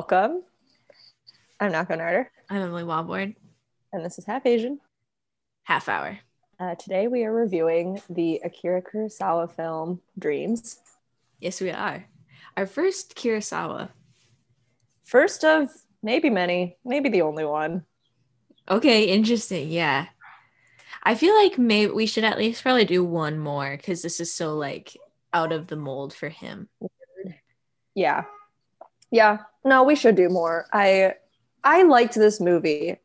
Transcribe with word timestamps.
Welcome. 0.00 0.44
I'm 1.60 1.72
Nako 1.72 1.98
Narter, 1.98 2.24
I'm 2.48 2.62
Emily 2.62 2.84
Walboard. 2.84 3.36
and 3.92 4.02
this 4.02 4.16
is 4.18 4.24
Half 4.24 4.46
Asian. 4.46 4.80
Half 5.64 5.90
hour. 5.90 6.18
Uh, 6.58 6.74
today 6.76 7.06
we 7.06 7.24
are 7.24 7.32
reviewing 7.34 8.00
the 8.08 8.40
Akira 8.42 8.80
Kurosawa 8.80 9.54
film 9.54 10.00
Dreams. 10.18 10.78
Yes, 11.38 11.60
we 11.60 11.70
are. 11.70 12.06
Our 12.56 12.64
first 12.64 13.14
Kurosawa. 13.14 13.90
First 15.04 15.44
of 15.44 15.68
maybe 16.02 16.30
many, 16.30 16.78
maybe 16.82 17.10
the 17.10 17.20
only 17.20 17.44
one. 17.44 17.84
Okay, 18.70 19.04
interesting. 19.04 19.68
Yeah. 19.68 20.06
I 21.02 21.14
feel 21.14 21.34
like 21.34 21.58
maybe 21.58 21.92
we 21.92 22.06
should 22.06 22.24
at 22.24 22.38
least 22.38 22.62
probably 22.62 22.86
do 22.86 23.04
one 23.04 23.38
more 23.38 23.76
because 23.76 24.00
this 24.00 24.18
is 24.18 24.34
so 24.34 24.56
like 24.56 24.96
out 25.34 25.52
of 25.52 25.66
the 25.66 25.76
mold 25.76 26.14
for 26.14 26.30
him. 26.30 26.70
Yeah. 27.94 28.24
Yeah. 29.10 29.40
No, 29.64 29.82
we 29.84 29.94
should 29.94 30.14
do 30.16 30.28
more. 30.28 30.66
I 30.72 31.14
I 31.64 31.82
liked 31.82 32.14
this 32.14 32.40
movie. 32.40 32.96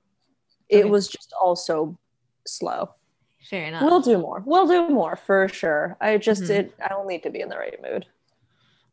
It 0.70 0.90
Okay. 0.90 0.90
was 0.90 1.08
just 1.10 1.34
also 1.42 2.00
slow. 2.48 2.96
Fair 3.42 3.66
enough. 3.68 3.90
We'll 3.90 4.02
do 4.02 4.18
more. 4.20 4.44
We'll 4.46 4.68
do 4.68 4.90
more 4.90 5.16
for 5.18 5.48
sure. 5.50 5.98
I 6.02 6.18
just 6.20 6.46
Mhm. 6.46 6.48
did 6.48 6.74
I 6.82 6.90
don't 6.90 7.08
need 7.08 7.24
to 7.24 7.32
be 7.32 7.42
in 7.42 7.50
the 7.50 7.58
right 7.58 7.82
mood. 7.82 8.08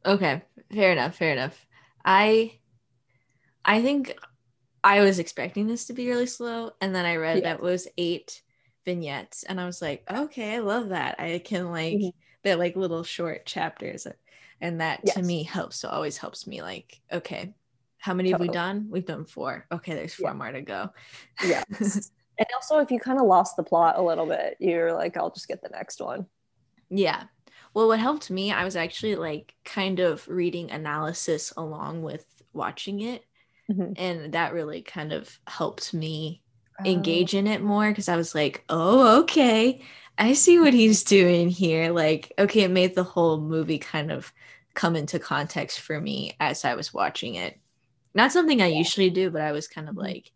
Okay, 0.04 0.42
fair 0.72 0.92
enough, 0.92 1.16
fair 1.16 1.32
enough. 1.32 1.66
I 2.04 2.58
I 3.64 3.82
think 3.82 4.14
I 4.84 5.00
was 5.02 5.18
expecting 5.18 5.66
this 5.68 5.86
to 5.86 5.92
be 5.92 6.08
really 6.08 6.26
slow 6.26 6.72
and 6.80 6.94
then 6.94 7.06
I 7.06 7.16
read 7.16 7.42
Yeah. 7.42 7.44
that 7.44 7.60
was 7.62 7.88
8 7.98 8.42
vignettes 8.84 9.44
and 9.44 9.60
I 9.60 9.66
was 9.66 9.82
like, 9.82 10.04
"Okay, 10.10 10.56
I 10.56 10.58
love 10.60 10.90
that. 10.90 11.20
I 11.20 11.38
can 11.40 11.70
like 11.70 12.00
Mhm. 12.00 12.12
they're 12.44 12.56
like 12.56 12.76
little 12.76 13.04
short 13.04 13.46
chapters 13.46 14.06
and 14.62 14.80
that 14.80 15.06
to 15.08 15.22
me 15.22 15.44
helps. 15.44 15.76
So 15.78 15.90
always 15.90 16.18
helps 16.18 16.46
me 16.48 16.62
like, 16.62 17.02
okay, 17.12 17.54
how 17.98 18.14
many 18.14 18.30
have 18.30 18.40
we 18.40 18.48
done? 18.48 18.88
We've 18.90 19.06
done 19.06 19.26
4. 19.26 19.66
Okay, 19.72 19.94
there's 19.94 20.14
4 20.14 20.32
Yeah. 20.32 20.34
more 20.34 20.52
to 20.52 20.62
go." 20.62 20.90
yeah 21.40 21.64
and 22.38 22.48
also 22.54 22.78
if 22.80 22.90
you 22.90 22.98
kind 23.00 23.18
of 23.20 23.26
lost 23.26 23.56
the 23.56 23.62
plot 23.62 23.98
a 23.98 24.02
little 24.02 24.26
bit, 24.26 24.56
you're 24.60 24.92
like, 24.94 25.16
I'll 25.16 25.30
just 25.32 25.48
get 25.48 25.62
the 25.62 25.68
next 25.70 26.00
one. 26.00 26.26
Yeah. 26.90 27.24
Well, 27.74 27.88
what 27.88 28.00
helped 28.00 28.30
me, 28.30 28.52
I 28.52 28.64
was 28.64 28.76
actually 28.76 29.16
like 29.16 29.54
kind 29.64 29.98
of 30.00 30.26
reading 30.28 30.70
analysis 30.70 31.52
along 31.56 32.02
with 32.02 32.26
watching 32.52 33.00
it. 33.00 33.24
Mhm. 33.68 33.96
And 33.96 34.32
that 34.34 34.54
really 34.54 34.82
kind 34.82 35.12
of 35.12 35.38
helped 35.46 35.94
me 35.94 36.42
Um, 36.78 36.86
engage 36.86 37.34
in 37.34 37.46
it 37.48 37.62
more 37.62 37.90
because 37.90 38.08
I 38.08 38.16
was 38.16 38.34
like, 38.34 38.64
oh, 38.68 39.22
okay. 39.22 39.82
I 40.18 40.34
see 40.34 40.60
what 40.60 40.74
he's 40.74 41.04
doing 41.04 41.48
here. 41.48 41.90
Like, 41.90 42.32
okay, 42.38 42.62
it 42.62 42.70
made 42.70 42.94
the 42.94 43.02
whole 43.02 43.40
movie 43.40 43.78
kind 43.78 44.10
of 44.10 44.32
come 44.74 44.96
into 44.96 45.18
context 45.18 45.80
for 45.80 46.00
me 46.00 46.36
as 46.40 46.64
I 46.64 46.74
was 46.74 46.94
watching 46.94 47.34
it. 47.34 47.58
Not 48.14 48.32
something 48.32 48.60
I 48.60 48.66
usually 48.66 49.10
do, 49.10 49.30
but 49.30 49.42
I 49.42 49.52
was 49.52 49.68
kind 49.68 49.88
of 49.88 49.94
Mhm. 49.94 50.02
like, 50.02 50.32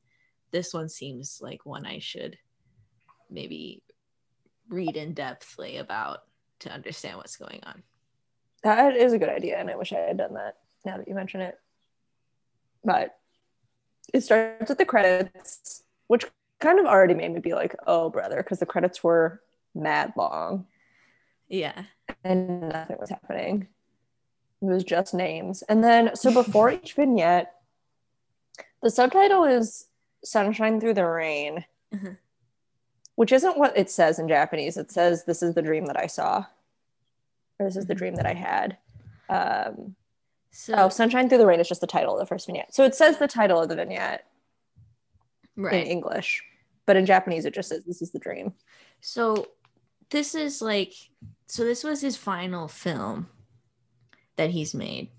this 0.51 0.73
one 0.73 0.89
seems 0.89 1.41
like 1.41 1.67
one 1.67 1.87
I 1.87 1.99
should 1.99 2.39
maybe 3.29 3.83
read 4.69 4.97
in 4.97 5.15
depthly 5.15 5.79
about 5.79 6.21
to 6.61 6.71
understand 6.71 7.19
what's 7.19 7.37
going 7.37 7.63
on. 7.65 7.83
That 8.63 8.97
is 8.97 9.13
a 9.13 9.19
good 9.19 9.29
idea, 9.29 9.59
and 9.59 9.71
I 9.71 9.77
wish 9.77 9.93
I 9.93 10.01
had 10.01 10.17
done 10.17 10.35
that 10.35 10.59
now 10.85 10.97
that 10.97 11.07
you 11.07 11.15
mention 11.15 11.41
it. 11.41 11.59
But 12.85 13.19
it 14.13 14.23
starts 14.23 14.69
with 14.71 14.79
the 14.79 14.87
credits, 14.87 15.83
which 16.07 16.25
kind 16.61 16.79
of 16.79 16.87
already 16.87 17.15
made 17.15 17.33
me 17.33 17.41
be 17.41 17.55
like, 17.55 17.77
oh, 17.87 18.11
brother, 18.11 18.37
because 18.39 18.59
the 18.59 18.67
credits 18.67 19.05
were 19.05 19.43
mad 19.77 20.13
long 20.17 20.67
Yeah. 21.49 21.85
and 22.25 22.69
nothing 22.71 22.97
was 22.99 23.11
happening. 23.11 23.69
It 24.63 24.65
was 24.65 24.85
just 24.85 25.15
names. 25.15 25.63
And 25.63 25.85
then, 25.85 26.17
so 26.17 26.33
before 26.33 26.71
each 26.73 26.95
vignette, 26.95 27.53
the 28.83 28.91
subtitle 28.91 29.45
is 29.45 29.87
Sunshine 30.25 30.81
Through 30.81 30.95
the 30.95 31.05
Rain, 31.07 31.65
Mhm. 31.95 32.17
which 33.15 33.33
isn't 33.33 33.59
what 33.59 33.77
it 33.77 33.91
says 33.91 34.19
in 34.19 34.29
Japanese. 34.29 34.77
It 34.77 34.91
says, 34.91 35.25
This 35.25 35.43
is 35.43 35.55
the 35.55 35.63
dream 35.63 35.87
that 35.87 35.99
I 35.99 36.07
saw, 36.07 36.45
or 37.59 37.67
this 37.67 37.77
is 37.77 37.87
the 37.87 37.95
Mhm. 37.95 37.99
dream 37.99 38.15
that 38.17 38.27
I 38.27 38.35
had. 38.35 38.79
Um, 39.29 39.97
So, 40.53 40.73
Oh, 40.75 40.89
Sunshine 40.89 41.29
Through 41.29 41.37
the 41.39 41.47
Rain 41.47 41.61
is 41.61 41.69
just 41.69 41.83
the 41.83 41.87
title 41.87 42.15
of 42.15 42.19
the 42.19 42.25
first 42.25 42.47
vignette. 42.47 42.75
So 42.75 42.83
it 42.85 42.95
says 42.95 43.19
the 43.19 43.29
title 43.29 43.61
of 43.61 43.69
the 43.69 43.77
vignette 43.77 44.25
in. 45.55 45.87
English, 45.87 46.43
but 46.87 46.97
in 46.97 47.05
Japanese 47.05 47.45
it 47.45 47.53
just 47.53 47.69
says 47.69 47.85
this 47.85 48.01
is 48.01 48.11
the 48.13 48.19
dream. 48.19 48.55
So 49.03 49.49
this 50.11 50.35
is 50.35 50.63
like 50.63 50.95
so 51.47 51.65
this 51.65 51.85
was 51.85 52.01
his 52.01 52.17
final 52.17 52.69
film 52.69 53.29
that 54.37 54.51
he's 54.51 54.75
made. 54.75 55.11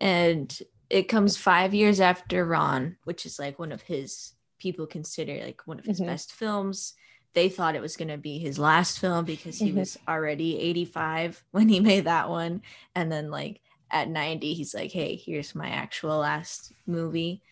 And 0.00 0.56
it 0.90 1.04
comes 1.04 1.36
5 1.36 1.74
years 1.74 2.00
after 2.00 2.44
Ran, 2.44 2.96
which 3.04 3.24
is 3.26 3.38
like 3.38 3.58
one 3.58 3.72
of 3.72 3.82
his 3.82 4.34
people 4.58 4.86
consider 4.86 5.42
like 5.42 5.62
one 5.66 5.78
of 5.78 5.84
his 5.86 6.00
Mhm. 6.00 6.06
best 6.06 6.32
films. 6.32 6.94
They 7.32 7.48
thought 7.48 7.74
it 7.74 7.80
was 7.82 7.96
going 7.96 8.08
to 8.08 8.18
be 8.18 8.38
his 8.38 8.58
last 8.58 9.00
film 9.00 9.24
because 9.24 9.58
he 9.58 9.72
Mhm. 9.72 9.78
was 9.78 9.98
already 10.06 10.58
85 10.58 11.44
when 11.50 11.68
he 11.68 11.80
made 11.90 12.04
that 12.04 12.28
one 12.28 12.62
and 12.94 13.10
then 13.10 13.30
like 13.30 13.60
at 13.90 14.08
90 14.08 14.54
he's 14.54 14.74
like, 14.74 14.92
"Hey, 14.92 15.16
here's 15.16 15.54
my 15.54 15.68
actual 15.68 16.18
last 16.18 16.72
movie." 16.86 17.42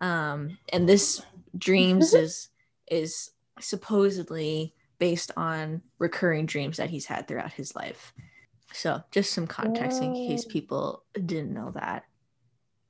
Um 0.00 0.58
and 0.72 0.88
this 0.88 1.22
Dreams 1.56 2.14
is 2.14 2.48
is 2.90 3.30
supposedly 3.60 4.74
based 4.98 5.30
on 5.36 5.82
recurring 5.98 6.46
dreams 6.46 6.76
that 6.78 6.90
he's 6.90 7.06
had 7.06 7.26
throughout 7.28 7.52
his 7.52 7.74
life. 7.74 8.12
So, 8.72 9.02
just 9.10 9.32
some 9.32 9.46
context 9.46 10.02
in 10.02 10.14
case 10.14 10.44
people 10.44 11.04
didn't 11.14 11.52
know 11.54 11.70
that. 11.74 12.04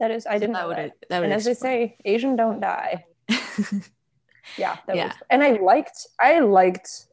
That 0.00 0.10
is, 0.10 0.26
I 0.26 0.38
didn't 0.38 0.54
that 0.54 0.62
know 0.62 0.69
that. 0.70 0.92
that 1.09 1.22
And 1.22 1.32
as 1.32 1.44
they 1.44 1.54
say, 1.54 1.97
Asian 2.04 2.37
don't 2.37 2.60
die. 2.60 3.04
Yeah, 4.56 4.76
that 4.87 4.97
Yeah. 4.97 5.06
was, 5.06 5.15
and 5.31 5.42
I 5.42 5.53
liked, 5.53 6.06
I 6.20 6.38
liked 6.41 7.06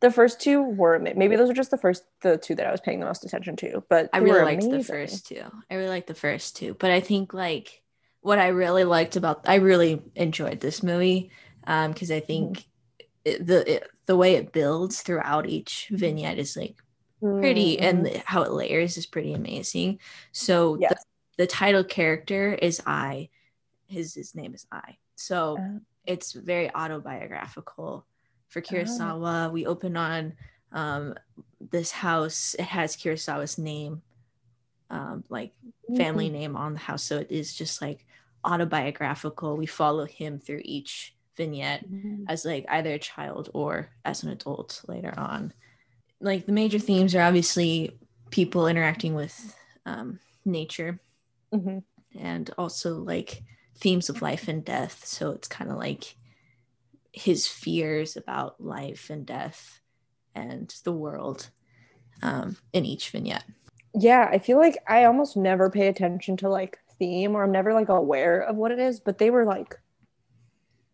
the 0.00 0.10
first 0.10 0.40
two 0.40 0.62
were 0.62 0.98
maybe 0.98 1.36
those 1.36 1.50
are 1.50 1.54
just 1.54 1.70
the 1.70 1.76
first 1.76 2.04
the 2.22 2.38
two 2.38 2.54
that 2.54 2.66
I 2.66 2.70
was 2.72 2.80
paying 2.80 3.00
the 3.00 3.06
most 3.06 3.24
attention 3.24 3.56
to, 3.56 3.84
but 3.88 4.08
I 4.12 4.18
really 4.18 4.38
were 4.38 4.44
liked 4.44 4.70
the 4.70 4.82
first 4.82 5.26
two. 5.26 5.42
I 5.70 5.74
really 5.74 5.90
liked 5.90 6.06
the 6.06 6.14
first 6.14 6.56
two, 6.56 6.74
but 6.74 6.90
I 6.90 7.00
think 7.00 7.34
like 7.34 7.82
what 8.22 8.38
I 8.38 8.48
really 8.48 8.84
liked 8.84 9.16
about 9.16 9.46
I 9.48 9.56
really 9.56 10.02
enjoyed 10.14 10.60
this 10.60 10.82
movie 10.82 11.30
um 11.66 11.92
because 11.92 12.10
I 12.10 12.20
think 12.20 12.64
it, 13.24 13.46
the 13.46 13.70
it, 13.76 13.90
the 14.06 14.16
way 14.16 14.34
it 14.34 14.52
builds 14.52 15.02
throughout 15.02 15.46
each 15.46 15.88
vignette 15.92 16.38
is 16.38 16.56
like 16.56 16.76
pretty 17.20 17.76
Mhm. 17.76 17.82
and 17.82 18.06
the- 18.06 18.22
how 18.24 18.42
it 18.42 18.52
layers 18.52 18.96
is 18.96 19.06
pretty 19.06 19.34
amazing. 19.34 19.98
So 20.32 20.76
the, 20.76 20.82
Yes. 20.82 21.04
the 21.36 21.46
title 21.46 21.84
character 21.84 22.54
is 22.54 22.80
I. 22.86 23.28
His 23.86 24.14
his 24.14 24.34
name 24.34 24.54
is 24.54 24.66
I. 24.72 24.96
So 25.16 25.58
Oh. 25.60 25.80
it's 26.06 26.32
very 26.32 26.74
autobiographical 26.74 28.06
for 28.48 28.62
Kurosawa. 28.62 29.52
We 29.52 29.66
open 29.66 29.96
on 29.96 30.34
um, 30.72 31.14
this 31.60 31.90
house. 31.90 32.54
It 32.54 32.64
has 32.64 32.96
Kurosawa's 32.96 33.58
name, 33.58 34.02
um, 34.88 35.24
like 35.28 35.52
family 35.96 36.26
Mm-hmm. 36.26 36.34
name 36.38 36.56
on 36.56 36.72
the 36.74 36.78
house. 36.78 37.02
So 37.02 37.18
it 37.18 37.30
is 37.30 37.52
just 37.54 37.82
like 37.82 38.06
autobiographical. 38.44 39.56
We 39.56 39.66
follow 39.66 40.04
him 40.06 40.38
through 40.38 40.62
each 40.64 41.14
vignette 41.36 41.84
Mhm. 41.88 42.24
as 42.28 42.44
like 42.44 42.64
either 42.68 42.94
a 42.94 42.98
child 42.98 43.50
or 43.54 43.90
as 44.04 44.22
an 44.22 44.30
adult 44.30 44.82
later 44.88 45.12
on. 45.16 45.52
Like 46.20 46.46
the 46.46 46.52
major 46.52 46.78
themes 46.78 47.14
are 47.14 47.22
obviously 47.22 47.98
people 48.30 48.66
interacting 48.66 49.14
with 49.14 49.56
um, 49.86 50.20
nature 50.44 51.00
Mhm. 51.52 51.82
and 52.18 52.50
also 52.58 52.98
like 52.98 53.42
themes 53.76 54.08
of 54.08 54.22
life 54.22 54.48
and 54.48 54.64
death. 54.64 55.04
So 55.04 55.30
it's 55.30 55.48
kind 55.48 55.70
of 55.70 55.78
like 55.78 56.16
his 57.12 57.46
fears 57.46 58.16
about 58.16 58.60
life 58.60 59.10
and 59.10 59.26
death 59.26 59.80
and 60.34 60.72
the 60.84 60.92
world 60.92 61.50
um, 62.22 62.56
in 62.72 62.84
each 62.84 63.10
vignette. 63.10 63.44
Yeah, 63.94 64.28
I 64.30 64.38
feel 64.38 64.58
like 64.58 64.78
I 64.86 65.04
almost 65.04 65.36
never 65.36 65.70
pay 65.70 65.88
attention 65.88 66.36
to 66.38 66.48
like 66.48 66.78
theme 66.98 67.34
or 67.34 67.42
I'm 67.42 67.50
never 67.50 67.72
like 67.74 67.88
aware 67.88 68.40
of 68.40 68.56
what 68.56 68.70
it 68.70 68.78
is, 68.78 69.00
but 69.00 69.18
they 69.18 69.30
were 69.30 69.44
like 69.44 69.74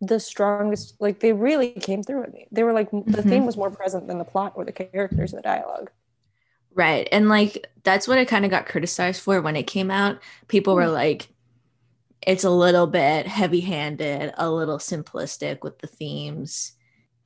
the 0.07 0.21
strongest 0.21 0.95
like 1.01 1.21
they 1.21 1.33
really 1.33 1.71
came 1.73 2.03
through 2.03 2.23
with 2.23 2.33
me. 2.35 2.49
They 2.53 2.63
were 2.63 2.73
like 2.73 2.91
the 2.91 3.23
Mhm. 3.23 3.23
theme 3.23 3.47
was 3.47 3.57
more 3.57 3.71
present 3.71 4.07
than 4.09 4.19
the 4.19 4.25
plot 4.25 4.53
or 4.57 4.65
the 4.65 4.73
characters 4.73 5.33
or 5.33 5.37
the 5.37 5.43
dialogue. 5.43 5.91
Right. 6.75 7.09
And 7.11 7.29
like 7.29 7.67
that's 7.85 8.07
what 8.07 8.19
I 8.19 8.25
kind 8.25 8.45
of 8.45 8.51
got 8.51 8.67
criticized 8.67 9.23
for 9.23 9.41
when 9.41 9.57
it 9.57 9.65
came 9.67 9.91
out. 9.91 10.19
People 10.49 10.75
were 10.75 10.89
Hmm. 10.89 10.91
like, 10.91 11.29
it's 12.27 12.45
a 12.45 12.51
little 12.51 12.87
bit 12.89 13.27
heavy 13.29 13.61
handed, 13.63 14.35
a 14.39 14.51
little 14.51 14.79
simplistic 14.79 15.63
with 15.63 15.79
the 15.81 15.89
themes. 15.89 16.75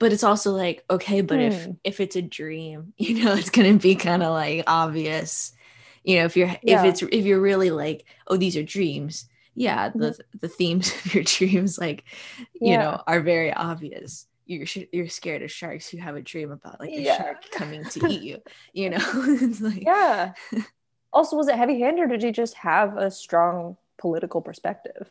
But 0.01 0.13
it's 0.13 0.25
also 0.25 0.53
like, 0.53 0.85
okay, 0.91 1.23
but 1.23 1.41
if 1.41 1.69
Hmm. 1.69 1.81
if 1.85 2.01
it's 2.01 2.17
a 2.17 2.23
dream, 2.23 2.95
you 2.99 3.25
know, 3.25 3.35
it's 3.35 3.51
gonna 3.51 3.75
be 3.77 3.97
kind 3.97 4.23
of 4.25 4.33
like 4.33 4.65
obvious. 4.69 5.53
You 6.05 6.19
know, 6.21 6.27
if 6.27 6.37
you're 6.37 6.51
Yeah. 6.63 6.67
if 6.67 6.85
it's 6.85 7.03
if 7.03 7.27
you're 7.27 7.41
really 7.43 7.71
like, 7.73 8.07
oh, 8.29 8.39
these 8.39 8.57
are 8.59 8.65
dreams, 8.65 9.27
yeah, 9.55 9.89
the 9.91 10.17
the 10.41 10.49
themes 10.49 10.93
of 11.05 11.15
your 11.15 11.25
dreams, 11.25 11.79
like, 11.79 12.05
you 12.55 12.73
Yeah. 12.73 12.79
know, 12.83 13.03
are 13.07 13.21
very 13.21 13.53
obvious. 13.53 14.27
You're 14.47 14.67
you're 14.93 15.09
scared 15.09 15.43
of 15.43 15.51
sharks. 15.51 15.93
You 15.93 16.01
have 16.01 16.17
a 16.17 16.23
dream 16.23 16.51
about 16.51 16.81
like 16.81 16.91
a 16.91 17.01
Yeah. 17.01 17.17
shark 17.17 17.51
coming 17.51 17.85
to 17.85 18.07
eat 18.09 18.23
you. 18.23 18.39
You 18.73 18.91
know, 18.91 18.99
it's 19.45 19.61
like 19.61 19.83
Yeah. 19.83 20.33
Also, 21.13 21.37
was 21.37 21.49
it 21.49 21.57
heavy 21.57 21.81
handed 21.81 22.03
or 22.05 22.07
did 22.09 22.23
he 22.23 22.33
just 22.33 22.55
have 22.55 22.97
a 22.97 23.11
strong 23.11 23.77
political 23.99 24.41
perspective? 24.41 25.11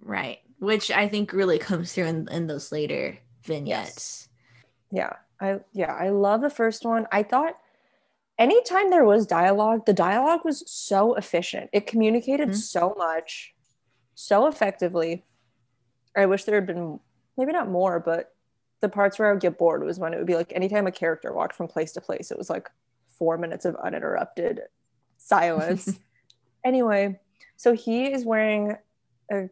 Right. 0.00 0.38
Which 0.58 0.90
I 0.90 1.08
think 1.08 1.32
really 1.32 1.58
comes 1.58 1.92
through 1.92 2.06
in, 2.06 2.28
in 2.30 2.46
those 2.46 2.70
later 2.72 3.18
vignettes. 3.44 4.28
Yeah. 4.90 5.14
I 5.40 5.60
yeah, 5.72 5.92
I 5.92 6.08
love 6.10 6.40
the 6.40 6.50
first 6.50 6.84
one. 6.84 7.06
I 7.12 7.22
thought 7.22 7.56
anytime 8.38 8.90
there 8.90 9.04
was 9.04 9.26
dialogue, 9.26 9.84
the 9.86 9.92
dialogue 9.92 10.44
was 10.44 10.62
so 10.70 11.14
efficient. 11.14 11.70
It 11.72 11.86
communicated 11.86 12.50
Mhm. 12.50 12.54
so 12.56 12.94
much, 12.96 13.54
so 14.16 14.46
effectively. 14.48 15.24
I 16.16 16.26
wish 16.26 16.44
there 16.44 16.54
had 16.56 16.66
been 16.66 16.98
maybe 17.36 17.52
not 17.52 17.68
more, 17.68 18.00
but 18.00 18.34
the 18.80 18.88
parts 18.88 19.18
where 19.18 19.28
I 19.28 19.32
would 19.32 19.40
get 19.42 19.58
bored 19.58 19.84
was 19.84 19.98
when 19.98 20.12
it 20.14 20.16
would 20.16 20.26
be 20.26 20.34
like 20.34 20.52
anytime 20.54 20.86
a 20.86 20.92
character 20.92 21.32
walked 21.32 21.54
from 21.54 21.68
place 21.68 21.92
to 21.92 22.00
place, 22.00 22.30
it 22.30 22.38
was 22.38 22.50
like 22.50 22.68
four 23.18 23.38
minutes 23.38 23.64
of 23.64 23.76
uninterrupted 23.76 24.62
silence. 25.18 25.98
anyway, 26.64 27.18
so 27.56 27.72
he 27.74 28.06
is 28.12 28.24
wearing 28.24 28.76
a 29.30 29.48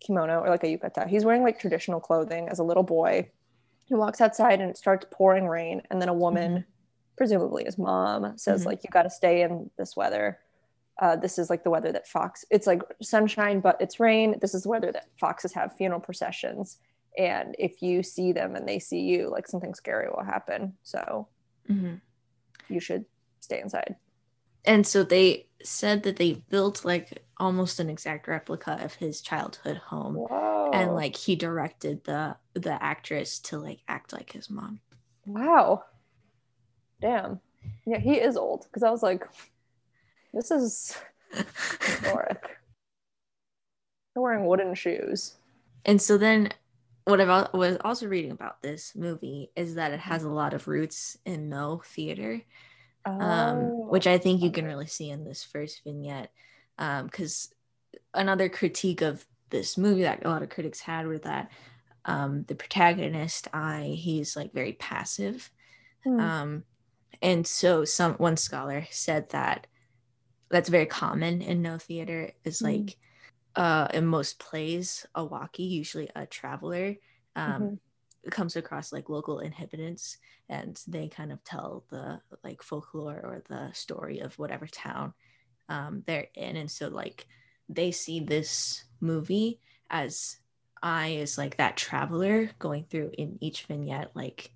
kimono 0.00 0.40
or 0.40 0.48
like 0.48 0.64
a 0.64 0.66
yukata. 0.78 1.06
He's 1.06 1.24
wearing 1.24 1.42
like 1.42 1.58
traditional 1.60 2.00
clothing 2.00 2.48
as 2.48 2.58
a 2.58 2.64
little 2.64 2.82
boy. 2.82 3.30
He 3.86 3.94
walks 3.94 4.20
outside 4.22 4.60
and 4.60 4.70
it 4.70 4.78
starts 4.78 5.06
pouring 5.10 5.46
rain, 5.46 5.82
and 5.90 6.00
then 6.00 6.08
a 6.08 6.14
woman, 6.14 6.64
presumably 7.18 7.64
his 7.64 7.76
mom, 7.76 8.38
says 8.38 8.62
Mhm. 8.62 8.66
like, 8.66 8.84
"You 8.84 8.88
got 8.90 9.02
to 9.02 9.10
stay 9.10 9.42
in 9.42 9.70
this 9.76 9.94
weather. 9.94 10.38
Uh, 11.00 11.16
this 11.16 11.38
is 11.38 11.50
like 11.50 11.64
the 11.64 11.70
weather 11.70 11.90
that 11.92 12.06
fox. 12.06 12.44
It's 12.50 12.66
like 12.66 12.82
sunshine, 13.02 13.60
but 13.60 13.76
it's 13.80 13.98
rain. 13.98 14.38
This 14.40 14.54
is 14.54 14.62
the 14.62 14.68
weather 14.68 14.92
that 14.92 15.08
foxes 15.18 15.52
have 15.52 15.76
funeral 15.76 16.00
processions, 16.00 16.78
and 17.18 17.56
if 17.58 17.82
you 17.82 18.02
see 18.02 18.32
them 18.32 18.54
and 18.54 18.68
they 18.68 18.78
see 18.78 19.00
you, 19.00 19.28
like 19.28 19.48
something 19.48 19.74
scary 19.74 20.08
will 20.08 20.24
happen. 20.24 20.76
So 20.82 21.28
Mhm. 21.68 22.00
you 22.68 22.80
should 22.80 23.06
stay 23.40 23.60
inside." 23.60 23.96
And 24.64 24.86
so 24.86 25.02
they 25.02 25.48
said 25.62 26.04
that 26.04 26.16
they 26.16 26.34
built 26.48 26.84
like 26.84 27.24
almost 27.38 27.80
an 27.80 27.90
exact 27.90 28.28
replica 28.28 28.78
of 28.82 28.94
his 28.94 29.20
childhood 29.20 29.76
home. 29.76 30.14
Whoa! 30.14 30.70
And 30.72 30.94
like 30.94 31.16
he 31.16 31.34
directed 31.36 32.04
the 32.04 32.36
the 32.54 32.80
actress 32.82 33.40
to 33.40 33.58
like 33.58 33.80
act 33.88 34.12
like 34.12 34.30
his 34.32 34.48
mom. 34.48 34.80
Wow. 35.26 35.84
Damn. 37.00 37.40
Yeah, 37.86 37.98
he 37.98 38.14
is 38.14 38.36
old. 38.36 38.64
Because 38.64 38.82
I 38.82 38.90
was 38.90 39.02
like, 39.02 39.26
this 40.34 40.50
is 40.50 40.96
historic. 41.80 42.42
They're 44.14 44.22
wearing 44.22 44.46
wooden 44.46 44.74
shoes. 44.74 45.34
And 45.84 46.00
so 46.00 46.18
then 46.18 46.50
what 47.04 47.20
I 47.20 47.48
was 47.52 47.76
also 47.84 48.06
reading 48.06 48.30
about 48.30 48.62
this 48.62 48.94
movie 48.94 49.50
is 49.56 49.74
that 49.74 49.92
it 49.92 50.00
has 50.00 50.24
a 50.24 50.28
lot 50.30 50.54
of 50.54 50.66
roots 50.68 51.18
in 51.24 51.48
Noh 51.48 51.82
theater, 51.84 52.40
um, 53.04 53.20
Oh. 53.20 53.86
which 53.90 54.06
I 54.06 54.18
think 54.18 54.42
you 54.42 54.50
can 54.50 54.64
really 54.64 54.86
see 54.86 55.10
in 55.10 55.24
this 55.24 55.44
first 55.44 55.82
vignette. 55.84 56.30
Because 56.76 57.52
another 58.12 58.48
critique 58.48 59.02
of 59.02 59.26
this 59.50 59.76
movie 59.76 60.02
that 60.02 60.24
a 60.24 60.28
lot 60.28 60.42
of 60.42 60.48
critics 60.48 60.80
had 60.80 61.06
were 61.06 61.18
that 61.18 61.50
um, 62.06 62.44
the 62.48 62.54
protagonist, 62.54 63.48
I, 63.52 63.94
he's 63.96 64.36
like 64.36 64.52
very 64.52 64.72
passive. 64.72 65.50
Hmm. 66.02 66.20
Um, 66.20 66.64
and 67.22 67.46
so 67.46 67.84
some 67.84 68.14
one 68.14 68.36
scholar 68.36 68.86
said 68.90 69.30
that 69.30 69.66
that's 70.54 70.70
very 70.70 70.86
common 70.86 71.42
in 71.42 71.62
Noh 71.62 71.78
theater 71.78 72.32
is 72.44 72.62
Mhm. 72.62 72.64
like 72.64 72.96
uh 73.56 73.88
in 73.94 74.06
most 74.06 74.38
plays 74.38 75.06
a 75.14 75.24
waki 75.24 75.64
usually 75.64 76.10
a 76.16 76.26
traveler 76.26 76.96
um 77.36 77.72
comes 78.30 78.56
across 78.56 78.92
like 78.92 79.08
local 79.10 79.40
inhabitants 79.40 80.18
and 80.48 80.82
they 80.86 81.08
kind 81.08 81.32
of 81.32 81.44
tell 81.44 81.84
the 81.90 82.20
like 82.44 82.62
folklore 82.62 83.20
or 83.22 83.42
the 83.48 83.72
story 83.72 84.20
of 84.20 84.38
whatever 84.38 84.66
town 84.66 85.14
um 85.68 86.02
they're 86.06 86.28
in 86.34 86.56
and 86.56 86.70
so 86.70 86.88
like 86.88 87.26
they 87.68 87.90
see 87.92 88.20
this 88.20 88.84
movie 89.00 89.60
as 89.90 90.38
i 90.82 91.08
is 91.08 91.38
like 91.38 91.56
that 91.58 91.76
traveler 91.76 92.50
going 92.60 92.84
through 92.84 93.10
in 93.18 93.38
each 93.40 93.64
vignette 93.66 94.12
like 94.14 94.52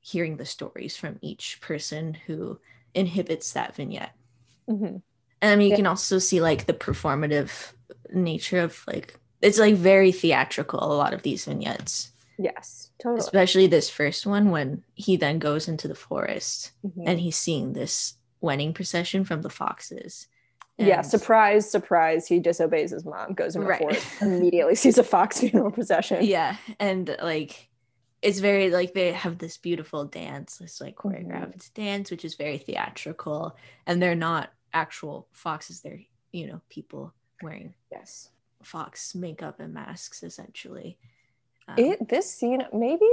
hearing 0.00 0.36
the 0.36 0.46
stories 0.46 0.96
from 0.96 1.18
each 1.22 1.60
person 1.60 2.14
who 2.14 2.60
inhibits 2.94 3.52
that 3.52 3.76
vignette 3.76 4.14
Mhm. 4.68 5.02
And 5.42 5.52
I 5.52 5.56
mean, 5.56 5.66
you 5.66 5.70
Yeah. 5.72 5.76
can 5.76 5.86
also 5.86 6.18
see 6.18 6.40
like 6.40 6.66
the 6.66 6.72
performative 6.74 7.72
nature 8.12 8.60
of 8.60 8.82
like 8.86 9.18
it's 9.42 9.58
like 9.58 9.74
very 9.74 10.12
theatrical. 10.12 10.82
A 10.82 10.94
lot 10.96 11.12
of 11.14 11.22
these 11.22 11.44
vignettes, 11.44 12.10
Yes, 12.38 12.90
totally. 12.98 13.20
especially 13.20 13.66
this 13.66 13.90
first 13.90 14.26
one 14.26 14.50
when 14.50 14.82
he 14.94 15.16
then 15.16 15.38
goes 15.38 15.68
into 15.68 15.88
the 15.88 15.94
forest 15.94 16.72
Mhm. 16.84 17.02
and 17.06 17.20
he's 17.20 17.36
seeing 17.36 17.72
this 17.74 18.14
wedding 18.40 18.72
procession 18.72 19.24
from 19.24 19.42
the 19.42 19.50
foxes. 19.50 20.28
yeah, 20.78 21.00
surprise, 21.00 21.70
surprise. 21.70 22.26
He 22.26 22.38
disobeys 22.38 22.90
his 22.90 23.04
mom, 23.06 23.32
goes 23.32 23.56
in 23.56 23.62
the 23.62 23.66
Right. 23.68 23.78
forest, 23.80 24.06
immediately 24.20 24.74
sees 24.84 24.98
a 24.98 25.02
fox 25.04 25.40
funeral 25.40 25.70
procession. 25.70 26.22
Yeah, 26.24 26.56
and 26.78 27.16
like 27.22 27.70
it's 28.22 28.40
very 28.40 28.70
like 28.70 28.92
they 28.94 29.12
have 29.12 29.38
this 29.38 29.56
beautiful 29.58 30.04
dance, 30.04 30.58
this 30.58 30.80
like 30.80 30.96
Mhm. 30.96 31.26
choreographed 31.26 31.72
dance, 31.74 32.10
which 32.10 32.24
is 32.26 32.34
very 32.34 32.58
theatrical, 32.58 33.56
and 33.86 34.02
they're 34.02 34.14
not 34.14 34.50
actual 34.76 35.26
foxes; 35.32 35.80
they're 35.80 36.00
you 36.32 36.46
know 36.46 36.60
people 36.68 37.12
wearing 37.42 37.74
Yes. 37.90 38.30
fox 38.62 39.14
makeup 39.14 39.58
and 39.60 39.72
masks 39.74 40.22
essentially. 40.22 40.98
Um, 41.68 41.74
It 41.78 42.08
this 42.08 42.30
scene 42.32 42.62
maybe 42.72 43.08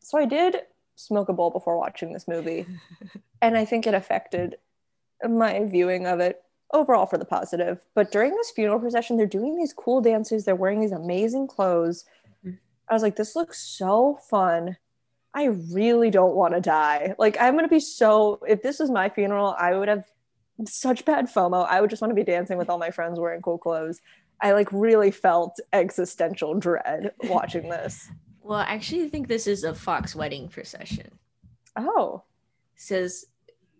so 0.00 0.18
I 0.18 0.24
did 0.26 0.62
smoke 0.96 1.28
a 1.28 1.32
bowl 1.32 1.50
before 1.50 1.78
watching 1.78 2.12
this 2.12 2.26
movie. 2.28 2.66
and 3.42 3.56
I 3.56 3.64
think 3.64 3.86
it 3.86 3.94
affected 3.94 4.56
my 5.28 5.64
viewing 5.64 6.06
of 6.06 6.20
it 6.20 6.42
overall 6.72 7.06
for 7.06 7.18
the 7.18 7.24
positive. 7.24 7.80
But 7.94 8.12
during 8.12 8.32
this 8.32 8.50
funeral 8.50 8.80
procession, 8.80 9.16
they're 9.16 9.26
doing 9.26 9.56
these 9.56 9.72
cool 9.72 10.00
dances. 10.00 10.44
They're 10.44 10.56
wearing 10.56 10.80
these 10.80 10.92
amazing 10.92 11.46
clothes. 11.48 12.04
Mhm. 12.44 12.58
I 12.88 12.94
was 12.94 13.02
like, 13.02 13.16
this 13.16 13.34
looks 13.36 13.60
so 13.60 14.16
fun. 14.30 14.76
I 15.34 15.44
really 15.72 16.10
don't 16.10 16.36
want 16.36 16.54
to 16.54 16.60
die. 16.60 17.14
Like, 17.18 17.36
I'm 17.40 17.54
gonna 17.56 17.66
be 17.68 17.80
so. 17.80 18.40
If 18.46 18.62
this 18.62 18.78
was 18.78 18.90
my 18.90 19.08
funeral, 19.08 19.54
I 19.58 19.74
would 19.74 19.88
have 19.88 20.04
such 20.66 21.04
bad 21.04 21.26
FOMO. 21.26 21.66
I 21.66 21.80
would 21.80 21.90
just 21.90 22.00
want 22.02 22.10
to 22.10 22.14
be 22.14 22.24
dancing 22.24 22.58
with 22.58 22.70
all 22.70 22.78
my 22.78 22.90
friends 22.90 23.18
wearing 23.18 23.42
cool 23.42 23.58
clothes. 23.58 24.00
I 24.40 24.52
like 24.52 24.68
really 24.72 25.10
felt 25.10 25.56
existential 25.72 26.54
dread 26.54 27.12
watching 27.24 27.68
this. 27.68 28.08
well, 28.42 28.58
I 28.58 28.64
actually 28.74 29.08
think 29.08 29.26
this 29.28 29.46
is 29.46 29.64
a 29.64 29.74
fox 29.74 30.14
wedding 30.14 30.48
procession. 30.48 31.10
Oh, 31.76 32.22
says 32.76 33.24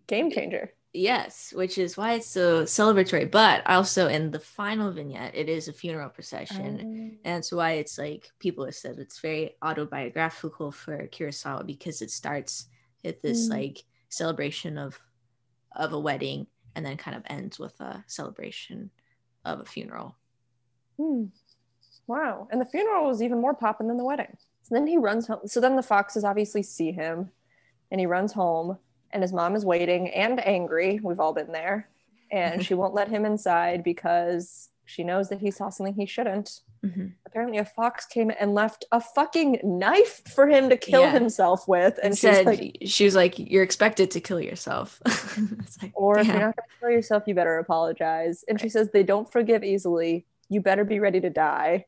game 0.07 0.29
changer. 0.31 0.71
yes, 0.93 1.51
which 1.55 1.77
is 1.77 1.97
why 1.97 2.13
it's 2.13 2.27
so 2.27 2.63
celebratory. 2.63 3.29
But 3.29 3.65
also 3.67 4.07
in 4.07 4.31
the 4.31 4.39
final 4.39 4.91
vignette, 4.91 5.35
it 5.35 5.49
is 5.49 5.67
a 5.67 5.73
funeral 5.73 6.09
procession. 6.09 6.79
Um, 6.79 7.17
And 7.25 7.35
that's 7.35 7.51
why 7.51 7.73
it's 7.73 7.97
like 7.97 8.29
people 8.39 8.65
have 8.65 8.75
said 8.75 8.97
it's 8.97 9.19
very 9.19 9.55
autobiographical 9.61 10.71
for 10.71 11.07
Kurosawa 11.07 11.65
because 11.65 12.01
it 12.01 12.11
starts 12.11 12.67
at 13.03 13.21
this 13.21 13.47
Mm. 13.47 13.51
like 13.51 13.83
celebration 14.09 14.77
of 14.77 14.99
of 15.75 15.91
a 15.93 15.99
wedding 15.99 16.47
and 16.75 16.85
then 16.85 16.97
kind 16.97 17.15
of 17.15 17.23
ends 17.27 17.57
with 17.57 17.79
a 17.79 18.03
celebration 18.07 18.89
of 19.43 19.59
a 19.59 19.65
funeral. 19.65 20.15
Hmm. 20.97 21.25
Wow. 22.07 22.47
And 22.51 22.61
the 22.61 22.65
funeral 22.65 23.07
was 23.07 23.21
even 23.21 23.41
more 23.41 23.53
popping 23.53 23.87
than 23.87 23.97
the 23.97 24.03
wedding. 24.03 24.37
So 24.63 24.75
then 24.75 24.87
he 24.87 24.97
runs 24.97 25.27
home. 25.27 25.41
So 25.45 25.59
then 25.59 25.75
the 25.75 25.83
foxes 25.83 26.23
obviously 26.23 26.63
see 26.63 26.91
him 26.91 27.31
and 27.91 27.99
he 27.99 28.05
runs 28.05 28.33
home 28.33 28.77
and 29.11 29.23
his 29.23 29.33
mom 29.33 29.55
is 29.55 29.65
waiting 29.65 30.09
and 30.09 30.45
angry. 30.45 30.99
We've 31.01 31.19
all 31.19 31.33
been 31.33 31.51
there. 31.51 31.89
And 32.31 32.63
she 32.65 32.73
won't 32.73 32.93
let 32.93 33.09
him 33.09 33.25
inside 33.25 33.83
because 33.83 34.69
she 34.85 35.03
knows 35.03 35.29
that 35.29 35.39
he 35.39 35.51
saw 35.51 35.69
something 35.69 35.95
he 35.95 36.05
shouldn't. 36.05 36.61
Mhm. 36.85 37.11
Apparently, 37.25 37.57
a 37.57 37.65
fox 37.65 38.05
came 38.05 38.31
and 38.39 38.53
left 38.53 38.85
a 38.91 39.01
fucking 39.01 39.59
knife 39.63 40.21
for 40.35 40.47
him 40.47 40.69
to 40.69 40.77
kill 40.77 41.01
Yeah. 41.01 41.11
himself 41.11 41.67
with. 41.67 41.99
And 42.03 42.17
said 42.17 42.45
like, 42.45 42.77
she 42.85 43.03
was 43.05 43.15
like, 43.15 43.37
"You're 43.37 43.63
expected 43.63 44.11
to 44.11 44.21
kill 44.21 44.39
yourself." 44.39 45.01
it's 45.05 45.81
like, 45.81 45.91
or 45.95 46.19
if 46.19 46.27
you're 46.27 46.35
not 46.35 46.55
going 46.55 46.69
to 46.69 46.79
kill 46.79 46.89
yourself, 46.91 47.23
you 47.27 47.33
better 47.35 47.57
apologize. 47.57 48.45
And 48.47 48.59
she 48.61 48.69
says, 48.69 48.89
they 48.91 49.03
don't 49.03 49.29
forgive 49.31 49.63
easily. 49.63 50.25
You 50.49 50.61
better 50.61 50.85
be 50.85 50.99
ready 50.99 51.19
to 51.21 51.29
die. 51.29 51.85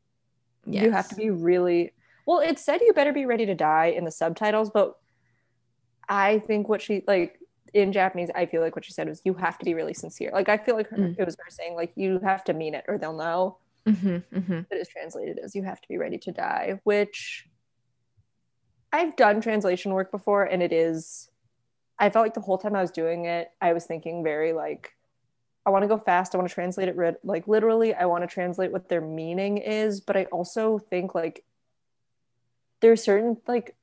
you 0.66 0.92
have 0.92 1.08
to 1.08 1.16
be 1.16 1.30
really 1.30 1.94
well 2.26 2.40
it 2.42 2.60
said 2.60 2.82
you 2.82 2.92
better 2.92 3.14
be 3.14 3.26
ready 3.26 3.46
to 3.46 3.56
die 3.56 3.86
in 3.86 4.04
the 4.04 4.12
subtitles 4.12 4.70
but 4.70 4.98
i 6.10 6.40
think 6.40 6.68
what 6.68 6.82
she 6.82 7.04
like 7.08 7.40
in 7.74 7.94
japanese 7.94 8.30
i 8.36 8.46
feel 8.46 8.62
like 8.62 8.76
what 8.76 8.84
she 8.84 8.92
said 8.92 9.08
was 9.08 9.22
you 9.24 9.34
have 9.34 9.58
to 9.58 9.64
be 9.64 9.74
really 9.74 9.94
sincere 9.94 10.30
like 10.34 10.50
i 10.50 10.58
feel 10.58 10.76
like 10.76 10.90
her, 10.90 10.98
Mm. 10.98 11.16
it 11.18 11.24
was 11.26 11.38
her 11.40 11.50
saying 11.50 11.74
like 11.76 11.94
you 11.96 12.20
have 12.20 12.44
to 12.44 12.54
mean 12.54 12.74
it 12.76 12.84
or 12.90 12.98
they'll 12.98 13.16
know 13.16 13.58
Mhm, 13.88 14.24
mhm. 14.34 14.70
that 14.70 14.80
is 14.80 14.90
translated 14.90 15.40
as 15.40 15.56
you 15.56 15.64
have 15.64 15.80
to 15.82 15.88
be 15.88 15.98
ready 15.98 16.18
to 16.18 16.32
die 16.32 16.80
which 16.84 17.48
i've 18.94 19.16
done 19.16 19.42
translation 19.42 19.94
work 19.94 20.12
before 20.12 20.44
and 20.44 20.62
it 20.64 20.72
is 20.74 21.30
i 22.00 22.10
felt 22.10 22.26
like 22.26 22.34
the 22.34 22.42
whole 22.42 22.58
time 22.58 22.76
i 22.76 22.82
was 22.82 22.92
doing 22.92 23.26
it 23.26 23.52
i 23.62 23.74
was 23.74 23.86
thinking 23.86 24.24
very 24.24 24.54
like 24.54 24.94
i 25.66 25.70
want 25.70 25.84
to 25.84 25.88
go 25.88 25.98
fast 25.98 26.36
i 26.36 26.38
want 26.38 26.50
to 26.50 26.54
translate 26.54 26.90
it 26.90 26.98
like 27.24 27.48
literally 27.48 27.94
i 27.96 28.06
want 28.06 28.24
to 28.24 28.34
translate 28.34 28.72
what 28.72 28.90
their 28.90 29.02
meaning 29.02 29.58
is 29.58 30.02
but 30.02 30.18
i 30.18 30.26
also 30.26 30.80
think 30.80 31.16
like 31.16 31.46
there's 32.82 33.04
certain 33.04 33.38
like 33.48 33.76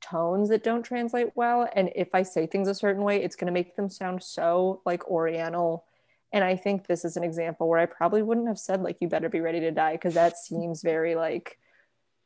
tones 0.00 0.48
that 0.48 0.64
don't 0.64 0.82
translate 0.82 1.28
well 1.34 1.68
and 1.74 1.90
if 1.94 2.08
i 2.14 2.22
say 2.22 2.46
things 2.46 2.68
a 2.68 2.74
certain 2.74 3.02
way 3.02 3.22
it's 3.22 3.36
going 3.36 3.46
to 3.46 3.52
make 3.52 3.76
them 3.76 3.88
sound 3.90 4.22
so 4.22 4.80
like 4.86 5.06
oriental 5.10 5.84
And 6.32 6.44
I 6.44 6.56
think 6.56 6.86
this 6.86 7.04
is 7.04 7.16
an 7.16 7.24
example 7.24 7.68
where 7.68 7.80
I 7.80 7.86
probably 7.86 8.22
wouldn't 8.22 8.48
have 8.48 8.58
said, 8.58 8.82
like, 8.82 8.98
you 9.00 9.08
better 9.08 9.28
be 9.28 9.40
ready 9.40 9.60
to 9.60 9.70
die, 9.70 9.92
because 9.92 10.14
that 10.14 10.38
seems 10.38 10.82
very 10.82 11.14
like, 11.14 11.58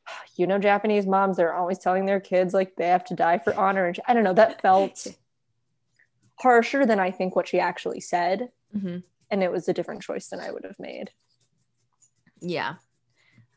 you 0.36 0.46
know, 0.46 0.58
Japanese 0.58 1.06
moms, 1.06 1.36
they're 1.36 1.54
always 1.54 1.78
telling 1.78 2.06
their 2.06 2.20
kids, 2.20 2.54
like, 2.54 2.76
they 2.76 2.88
have 2.88 3.04
to 3.06 3.14
die 3.14 3.38
for 3.38 3.54
honor. 3.54 3.86
And 3.86 4.00
I 4.06 4.14
don't 4.14 4.24
know, 4.24 4.34
that 4.34 4.60
felt 4.62 5.06
harsher 6.36 6.84
than 6.84 7.00
I 7.00 7.10
think 7.10 7.36
what 7.36 7.48
she 7.48 7.60
actually 7.60 8.00
said. 8.00 8.50
Mm-hmm. 8.76 8.98
And 9.30 9.42
it 9.42 9.50
was 9.50 9.68
a 9.68 9.72
different 9.72 10.02
choice 10.02 10.28
than 10.28 10.40
I 10.40 10.50
would 10.50 10.64
have 10.64 10.78
made. 10.78 11.10
Yeah. 12.40 12.74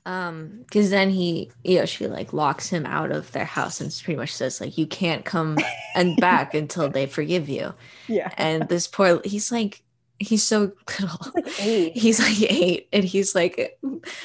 Um, 0.06 0.60
because 0.62 0.90
then 0.90 1.10
he, 1.10 1.52
you 1.66 1.80
know, 1.80 1.86
she 1.86 2.08
like 2.08 2.32
locks 2.32 2.70
him 2.70 2.86
out 2.86 3.12
of 3.12 3.30
their 3.34 3.44
house 3.44 3.82
and 3.82 3.94
pretty 4.04 4.18
much 4.18 4.34
says 4.34 4.62
like 4.62 4.78
you 4.78 4.88
can't 4.88 5.26
come 5.26 5.58
and 5.96 6.16
back 6.16 6.54
until 6.54 6.90
they 6.90 7.08
forgive 7.08 7.50
you. 7.50 7.74
Yeah. 8.08 8.32
And 8.38 8.70
this 8.70 8.88
poor, 8.88 9.20
he's 9.26 9.52
like, 9.52 9.84
he's 10.20 10.44
so 10.44 10.72
little. 11.00 11.32
He's 11.46 11.60
like 11.60 11.60
eight. 11.62 11.98
He's 11.98 12.20
like 12.20 12.52
eight, 12.52 12.90
and 12.94 13.04
he's 13.04 13.36
like 13.36 13.80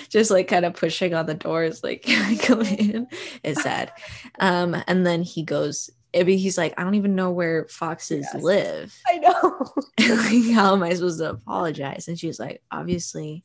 just 0.08 0.30
like 0.30 0.48
kind 0.48 0.64
of 0.64 0.74
pushing 0.74 1.14
on 1.14 1.26
the 1.26 1.34
doors, 1.34 1.82
like 1.82 2.02
come 2.42 2.62
in. 2.62 3.06
It's 3.42 3.62
sad. 3.62 3.92
Um, 4.40 4.76
and 4.86 5.04
then 5.06 5.22
he 5.22 5.42
goes. 5.42 5.90
I 6.14 6.24
mean, 6.24 6.36
he's 6.38 6.58
like, 6.58 6.74
I 6.76 6.84
don't 6.84 6.96
even 6.96 7.14
know 7.14 7.30
where 7.30 7.66
foxes 7.70 8.26
Yes. 8.34 8.42
live. 8.42 8.94
I 9.08 9.16
know. 9.16 9.72
like, 9.98 10.54
how 10.54 10.74
am 10.74 10.82
I 10.82 10.92
supposed 10.92 11.20
to 11.20 11.30
apologize? 11.30 12.06
And 12.06 12.18
she's 12.20 12.38
like, 12.38 12.60
obviously, 12.70 13.44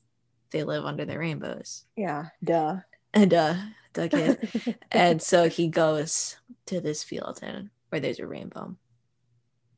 they 0.51 0.63
live 0.66 0.84
under 0.84 1.06
the 1.06 1.18
rainbows. 1.18 1.86
yeah. 1.96 2.25
Duh. 2.44 2.75
And 3.13 3.34
uh, 3.34 3.56
the 3.94 4.10
kid. 4.10 4.77
and 4.92 5.22
so 5.22 5.48
he 5.48 5.70
goes 5.70 6.36
to 6.66 6.82
this 6.82 7.06
field 7.06 7.39
and 7.42 7.70
where 7.88 8.01
there's 8.01 8.20
a 8.20 8.27
rainbow. 8.27 8.75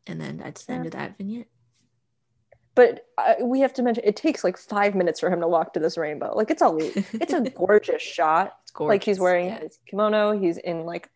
And 0.07 0.19
then 0.19 0.37
that's 0.37 0.65
the 0.65 0.73
end 0.73 0.87
of 0.87 0.93
that 0.93 1.15
vignette. 1.15 1.45
But 2.79 3.05
uh, 3.17 3.33
we 3.43 3.59
have 3.59 3.73
to 3.73 3.81
mention 3.83 4.03
it 4.05 4.15
takes 4.15 4.41
like 4.43 4.57
five 4.57 4.95
minutes 4.95 5.19
for 5.19 5.29
him 5.33 5.41
to 5.41 5.47
walk 5.47 5.73
to 5.73 5.79
this 5.81 5.97
rainbow. 5.97 6.31
Like 6.35 6.49
it's 6.49 6.61
a 6.61 6.69
it's 7.23 7.33
a 7.33 7.41
gorgeous 7.41 8.01
shot. 8.01 8.47
It's 8.63 8.71
gorgeous. 8.71 8.93
like 8.93 9.03
he's 9.03 9.19
wearing 9.19 9.47
yeah. 9.47 9.59
his 9.59 9.79
kimono. 9.87 10.37
He's 10.43 10.57
in 10.57 10.85
like 10.85 11.09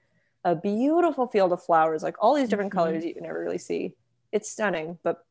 a 0.44 0.56
beautiful 0.56 1.26
field 1.28 1.52
of 1.54 1.64
flowers, 1.64 2.02
like 2.04 2.18
all 2.20 2.34
these 2.36 2.50
different 2.50 2.72
Mhm. 2.72 2.78
colors 2.80 3.06
you 3.06 3.16
never 3.22 3.40
really 3.46 3.58
see. 3.70 3.96
It's 4.32 4.50
stunning, 4.50 4.98
but 5.04 5.26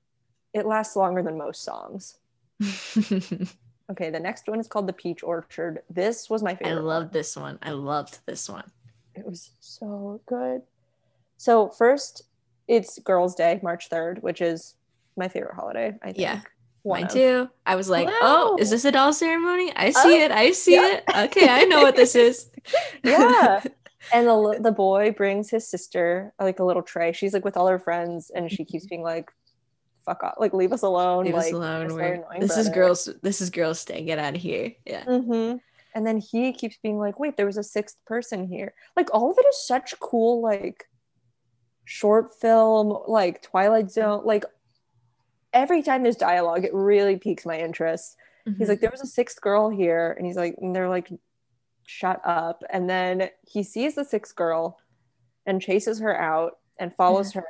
it 0.54 0.64
lasts 0.66 0.94
longer 0.96 1.22
than 1.22 1.36
most 1.36 1.60
songs. 1.70 2.16
Okay, 3.90 4.08
the 4.10 4.20
next 4.20 4.48
one 4.48 4.58
is 4.60 4.68
called 4.68 4.86
the 4.86 4.92
Peach 4.92 5.22
Orchard. 5.22 5.82
This 5.90 6.30
was 6.30 6.42
my 6.42 6.52
I 6.52 6.54
favorite. 6.54 6.82
love 6.82 7.02
one. 7.04 7.12
this 7.12 7.36
one. 7.36 7.58
I 7.62 7.70
loved 7.72 8.20
this 8.24 8.48
one. 8.48 8.64
It 9.14 9.26
was 9.26 9.50
so 9.60 10.20
good. 10.24 10.62
So 11.36 11.68
first, 11.68 12.22
it's 12.68 12.98
Girls' 13.00 13.34
Day, 13.34 13.60
March 13.62 13.88
third, 13.88 14.22
which 14.22 14.40
is 14.40 14.76
my 15.16 15.28
favorite 15.28 15.54
holiday. 15.54 15.94
I 16.02 16.06
think. 16.06 16.18
Yeah, 16.18 16.40
One 16.82 17.00
Mine 17.02 17.06
of. 17.06 17.12
too. 17.12 17.48
I 17.66 17.76
was 17.76 17.88
like, 17.88 18.08
oh, 18.10 18.56
is 18.60 18.70
this 18.70 18.84
a 18.84 18.92
doll 18.92 19.12
ceremony? 19.12 19.72
I 19.76 19.90
see 19.90 20.20
Oh, 20.20 20.24
it. 20.24 20.30
I 20.30 20.52
see 20.52 20.74
yeah. 20.74 20.96
it. 20.96 21.04
Okay, 21.26 21.48
I 21.48 21.64
know 21.64 21.82
what 21.82 21.96
this 21.96 22.14
is. 22.14 22.50
Yeah. 23.04 23.62
And 24.12 24.26
the 24.26 24.58
the 24.60 24.72
boy 24.72 25.12
brings 25.12 25.48
his 25.48 25.68
sister 25.68 26.32
like 26.40 26.58
a 26.58 26.64
little 26.64 26.82
tray. 26.82 27.12
She's 27.12 27.32
like 27.32 27.44
with 27.44 27.56
all 27.56 27.68
her 27.68 27.78
friends, 27.78 28.30
and 28.34 28.50
she 28.50 28.64
keeps 28.64 28.84
being 28.84 29.02
like, 29.04 29.30
"Fuck 30.04 30.24
off! 30.24 30.34
Like 30.40 30.52
leave 30.52 30.72
us 30.72 30.82
alone! 30.82 31.24
Leave 31.24 31.34
like 31.34 31.46
us 31.46 31.52
alone. 31.52 31.84
it's 31.86 31.94
our 31.94 31.98
We're, 32.00 32.14
annoying 32.14 32.40
this 32.40 32.56
is 32.56 32.68
girls. 32.68 33.08
This 33.22 33.40
is 33.40 33.48
girls' 33.50 33.84
day. 33.84 34.02
Get 34.02 34.18
out 34.18 34.34
of 34.34 34.40
here. 34.40 34.72
Yeah. 34.84 35.04
Mm-hmm. 35.04 35.58
And 35.94 36.06
then 36.06 36.18
he 36.18 36.52
keeps 36.52 36.76
being 36.82 36.98
like, 36.98 37.20
"Wait, 37.20 37.36
there 37.36 37.46
was 37.46 37.58
a 37.58 37.62
sixth 37.62 37.96
person 38.04 38.44
here." 38.44 38.74
Like 38.96 39.08
all 39.14 39.30
of 39.30 39.38
it 39.38 39.46
is 39.48 39.64
such 39.64 39.94
cool, 40.00 40.42
like 40.42 40.84
short 41.84 42.34
film, 42.40 43.04
like 43.06 43.40
Twilight 43.42 43.90
Zone. 43.92 44.22
Like 44.24 44.44
every 45.52 45.82
time 45.82 46.02
there's 46.02 46.16
dialogue, 46.16 46.64
it 46.64 46.74
really 46.74 47.16
piques 47.16 47.44
my 47.46 47.58
interest. 47.58 48.16
Mm-hmm. 48.46 48.58
He's 48.58 48.68
like, 48.68 48.80
there 48.80 48.90
was 48.90 49.02
a 49.02 49.06
sixth 49.06 49.40
girl 49.40 49.70
here, 49.70 50.12
and 50.16 50.26
he's 50.26 50.36
like, 50.36 50.56
and 50.60 50.74
they're 50.74 50.88
like, 50.88 51.10
shut 51.86 52.20
up. 52.24 52.62
And 52.70 52.88
then 52.88 53.28
he 53.46 53.62
sees 53.62 53.94
the 53.94 54.04
sixth 54.04 54.34
girl 54.36 54.78
and 55.46 55.60
chases 55.60 56.00
her 56.00 56.18
out 56.20 56.58
and 56.78 56.94
follows 56.94 57.32
her 57.32 57.44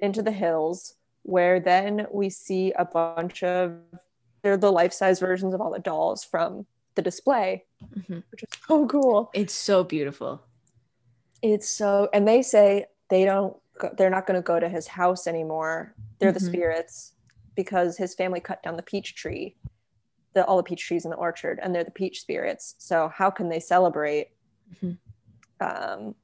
into 0.00 0.22
the 0.22 0.32
hills, 0.32 0.94
where 1.22 1.60
then 1.60 2.06
we 2.12 2.30
see 2.30 2.72
a 2.72 2.84
bunch 2.84 3.42
of 3.42 3.76
they're 4.42 4.56
the 4.56 4.70
life-size 4.70 5.18
versions 5.18 5.54
of 5.54 5.60
all 5.60 5.72
the 5.72 5.78
dolls 5.80 6.22
from 6.22 6.66
the 6.94 7.02
display, 7.02 7.64
Mhm. 7.96 8.22
which 8.30 8.44
is 8.44 8.48
so 8.66 8.86
cool. 8.86 9.30
It's 9.34 9.52
so 9.54 9.82
beautiful. 9.82 10.42
It's 11.42 11.68
so, 11.68 12.08
and 12.12 12.28
they 12.28 12.42
say 12.42 12.86
they 13.10 13.24
don't, 13.24 13.56
go, 13.78 13.90
they're 13.96 14.08
not 14.10 14.26
going 14.26 14.38
to 14.40 14.44
go 14.44 14.60
to 14.60 14.68
his 14.68 14.86
house 14.86 15.26
anymore. 15.26 15.94
They're 16.20 16.32
the 16.32 16.38
Mhm. 16.40 16.46
spirits 16.46 17.12
because 17.56 17.96
his 17.96 18.14
family 18.14 18.40
cut 18.40 18.62
down 18.62 18.76
the 18.76 18.82
peach 18.82 19.14
tree, 19.16 19.56
the 20.34 20.44
all 20.44 20.58
the 20.58 20.62
peach 20.62 20.86
trees 20.86 21.04
in 21.04 21.10
the 21.10 21.16
orchard, 21.16 21.58
and 21.62 21.74
they're 21.74 21.82
the 21.84 21.90
peach 21.90 22.20
spirits. 22.20 22.74
So 22.78 23.08
how 23.08 23.30
can 23.30 23.48
they 23.48 23.58
celebrate? 23.60 24.28
Mhm. 24.74 24.98
Um, 25.60 26.14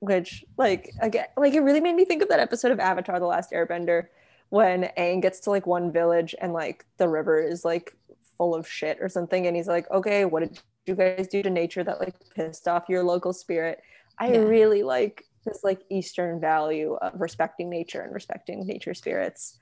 which 0.00 0.44
like 0.56 0.94
again, 1.00 1.26
like 1.36 1.54
it 1.54 1.60
really 1.60 1.80
made 1.80 1.96
me 1.96 2.04
think 2.04 2.22
of 2.22 2.28
that 2.28 2.40
episode 2.40 2.70
of 2.70 2.78
Avatar: 2.78 3.18
The 3.18 3.26
Last 3.26 3.50
Airbender 3.50 4.06
when 4.50 4.90
Aang 4.96 5.20
gets 5.20 5.40
to 5.40 5.50
like 5.50 5.66
one 5.66 5.92
village 5.92 6.34
and 6.40 6.52
like 6.52 6.86
the 6.96 7.08
river 7.08 7.42
is 7.42 7.64
like 7.64 7.94
full 8.36 8.54
of 8.54 8.68
shit 8.68 8.98
or 9.00 9.08
something, 9.08 9.46
and 9.46 9.56
he's 9.56 9.68
like, 9.68 9.90
"Okay, 9.90 10.24
what 10.24 10.40
did 10.40 10.60
you 10.86 10.94
guys 10.94 11.26
do 11.28 11.42
to 11.42 11.50
nature 11.50 11.82
that 11.84 12.00
like 12.00 12.14
pissed 12.34 12.68
off 12.68 12.88
your 12.88 13.02
local 13.02 13.32
spirit?" 13.32 13.80
I 14.18 14.32
Yeah. 14.32 14.38
really 14.40 14.82
like 14.82 15.24
this 15.44 15.64
like 15.64 15.80
Eastern 15.90 16.40
value 16.40 16.94
of 16.94 17.20
respecting 17.20 17.68
nature 17.70 18.02
and 18.02 18.12
respecting 18.12 18.66
nature 18.66 18.94
spirits. 18.94 19.58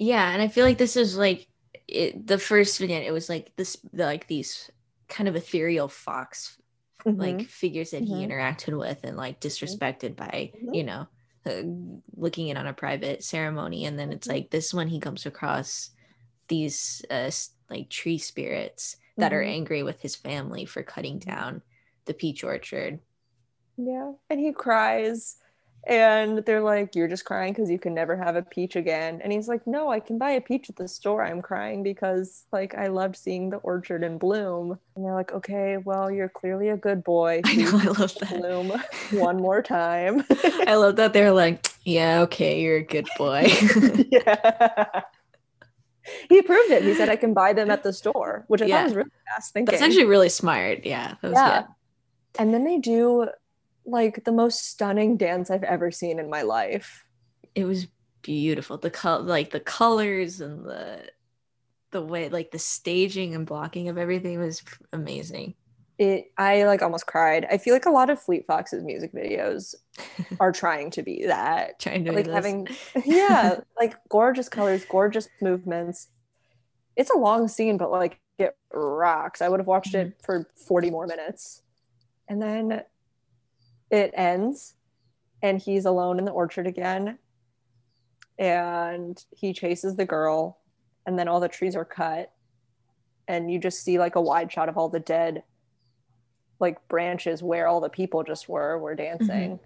Yeah, 0.00 0.30
and 0.32 0.40
I 0.40 0.48
feel 0.48 0.64
like 0.64 0.78
this 0.78 0.96
is 0.96 1.16
like 1.18 1.48
it, 1.86 2.26
the 2.26 2.38
first 2.38 2.78
vignette. 2.78 3.02
It 3.04 3.12
was 3.12 3.28
like 3.28 3.54
this, 3.56 3.76
the, 3.92 4.06
like 4.06 4.26
these 4.28 4.70
kind 5.08 5.28
of 5.28 5.36
ethereal 5.36 5.88
fox 5.88 6.56
like 7.18 7.42
Mhm. 7.42 7.44
figures 7.44 7.92
that 7.92 8.04
he 8.04 8.26
Mhm. 8.26 8.26
interacted 8.26 8.78
with 8.78 9.04
and 9.04 9.16
like 9.16 9.40
disrespected 9.40 10.16
by 10.16 10.52
Mhm. 10.52 10.72
you 10.72 10.84
know 10.84 11.06
uh, 11.46 11.62
looking 12.16 12.48
in 12.48 12.56
on 12.58 12.66
a 12.66 12.74
private 12.74 13.24
ceremony 13.24 13.84
and 13.86 13.98
then 13.98 14.12
it's 14.12 14.28
Mhm. 14.28 14.30
like 14.30 14.50
this 14.50 14.74
one 14.74 14.88
he 14.88 15.00
comes 15.00 15.26
across 15.26 15.90
these 16.48 17.02
uh 17.10 17.30
like 17.70 17.90
tree 17.90 18.18
spirits 18.18 18.96
that 19.18 19.32
are 19.32 19.42
angry 19.42 19.82
with 19.82 20.00
his 20.02 20.16
family 20.16 20.66
for 20.66 20.82
cutting 20.82 21.18
down 21.18 21.62
the 22.06 22.14
peach 22.14 22.44
orchard 22.44 23.00
Yeah. 23.76 24.12
And 24.28 24.40
he 24.40 24.52
cries. 24.52 25.36
And 25.86 26.38
they're 26.44 26.60
like, 26.60 26.94
You're 26.94 27.08
just 27.08 27.24
crying 27.24 27.52
because 27.52 27.70
you 27.70 27.78
can 27.78 27.94
never 27.94 28.16
have 28.16 28.36
a 28.36 28.42
peach 28.42 28.76
again. 28.76 29.20
And 29.22 29.32
he's 29.32 29.48
like, 29.48 29.66
No, 29.66 29.90
I 29.90 29.98
can 30.00 30.18
buy 30.18 30.32
a 30.32 30.40
peach 30.40 30.68
at 30.68 30.76
the 30.76 30.86
store. 30.88 31.24
I'm 31.24 31.40
crying 31.42 31.82
because 31.82 32.44
like 32.52 32.74
I 32.74 32.88
loved 32.88 33.16
seeing 33.16 33.48
the 33.50 33.56
orchard 33.58 34.02
in 34.04 34.18
bloom. 34.18 34.78
And 34.94 35.04
they're 35.04 35.14
like, 35.14 35.32
Okay, 35.32 35.78
well, 35.78 36.10
you're 36.10 36.28
clearly 36.28 36.68
a 36.68 36.76
good 36.76 37.02
boy. 37.02 37.40
i 37.46 37.54
know 37.56 37.70
i 37.78 37.84
love 37.86 38.14
that 38.20 38.36
Bloom 38.38 38.72
one 39.12 39.38
more 39.38 39.62
time. 39.62 40.24
i 40.66 40.74
love 40.76 40.96
that 40.96 41.12
they're 41.14 41.32
like 41.32 41.66
yeah 41.84 42.20
okay 42.20 42.60
you're 42.60 42.76
a 42.76 42.82
good 42.84 43.08
boy 43.16 43.46
yeah. 44.10 45.02
He 46.28 46.42
proved 46.42 46.70
it. 46.72 46.82
He 46.82 46.94
said 46.94 47.08
I 47.08 47.16
can 47.16 47.34
buy 47.34 47.52
them 47.52 47.70
at 47.70 47.82
the 47.82 47.92
store, 47.92 48.44
which 48.48 48.62
I 48.62 48.66
Yeah. 48.66 48.76
thought 48.78 48.84
was 48.84 48.94
really 48.96 49.10
fast 49.34 49.52
thinking. 49.52 49.70
that's 49.72 49.82
actually 49.82 50.06
really 50.06 50.28
smart 50.28 50.84
yeah 50.84 51.14
that 51.22 51.28
was 51.28 51.38
yeah. 51.38 51.60
good 51.62 51.68
And 52.42 52.54
then 52.54 52.64
they 52.64 52.78
do 52.78 53.28
like 53.90 54.24
the 54.24 54.32
most 54.32 54.64
stunning 54.68 55.16
dance 55.16 55.50
I've 55.50 55.64
ever 55.64 55.90
seen 55.90 56.18
in 56.18 56.30
my 56.30 56.42
life. 56.42 57.04
it 57.54 57.64
was 57.64 57.86
beautiful 58.22 58.76
the 58.76 58.90
color 58.90 59.22
like 59.22 59.50
the 59.50 59.60
colors 59.60 60.40
and 60.42 60.64
the 60.66 61.02
the 61.90 62.02
way 62.02 62.28
like 62.28 62.50
the 62.50 62.58
staging 62.58 63.34
and 63.34 63.46
blocking 63.46 63.88
of 63.88 63.96
everything 63.98 64.38
was 64.38 64.62
amazing 64.92 65.54
It 65.98 66.32
I 66.38 66.64
like 66.64 66.80
almost 66.82 67.06
cried. 67.06 67.46
I 67.50 67.58
feel 67.58 67.74
like 67.74 67.84
a 67.84 67.90
lot 67.90 68.08
of 68.08 68.20
Fleet 68.20 68.46
Foxes' 68.46 68.84
music 68.84 69.12
videos 69.12 69.74
are 70.40 70.52
trying 70.52 70.90
to 70.92 71.02
be 71.02 71.26
that. 71.26 71.78
trying 71.78 72.04
to 72.06 72.12
Like 72.12 72.26
having 72.26 72.68
yeah, 73.04 73.60
like 73.78 73.96
gorgeous 74.08 74.48
colors, 74.48 74.84
gorgeous 74.86 75.28
movements. 75.42 76.08
It's 76.96 77.10
a 77.10 77.18
long 77.18 77.48
scene, 77.48 77.76
but 77.76 77.90
like 77.90 78.18
it 78.38 78.56
rocks. 78.72 79.42
I 79.42 79.48
would 79.50 79.60
have 79.60 79.66
watched 79.66 79.94
it 79.94 80.08
mm-hmm. 80.08 80.24
for 80.24 80.48
40 80.66 80.90
more 80.90 81.06
minutes. 81.06 81.62
And 82.28 82.40
then 82.40 82.82
it 83.90 84.12
ends 84.14 84.74
and 85.42 85.58
he's 85.60 85.84
alone 85.86 86.18
in 86.18 86.24
the 86.24 86.32
orchard 86.32 86.66
again. 86.66 87.18
And 88.38 89.22
he 89.30 89.52
chases 89.52 89.96
the 89.96 90.06
girl, 90.06 90.58
and 91.06 91.18
then 91.18 91.28
all 91.28 91.40
the 91.40 91.48
trees 91.48 91.76
are 91.76 91.84
cut. 91.84 92.32
And 93.28 93.50
you 93.52 93.58
just 93.58 93.82
see 93.82 93.98
like 93.98 94.16
a 94.16 94.20
wide 94.20 94.50
shot 94.50 94.68
of 94.68 94.76
all 94.78 94.88
the 94.88 95.00
dead 95.00 95.42
like 96.58 96.86
branches 96.88 97.42
where 97.42 97.66
all 97.66 97.80
the 97.80 97.88
people 97.88 98.22
just 98.22 98.48
were 98.48 98.78
were 98.78 98.94
dancing. 98.94 99.58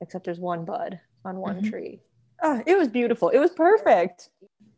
Except 0.00 0.24
there's 0.24 0.38
one 0.40 0.64
bud 0.64 1.00
on 1.24 1.36
one 1.38 1.62
Mhm. 1.62 1.70
tree. 1.70 2.00
Oh, 2.42 2.62
it 2.66 2.76
was 2.76 2.88
beautiful. 2.88 3.28
It 3.30 3.38
was 3.38 3.52
perfect. 3.52 4.30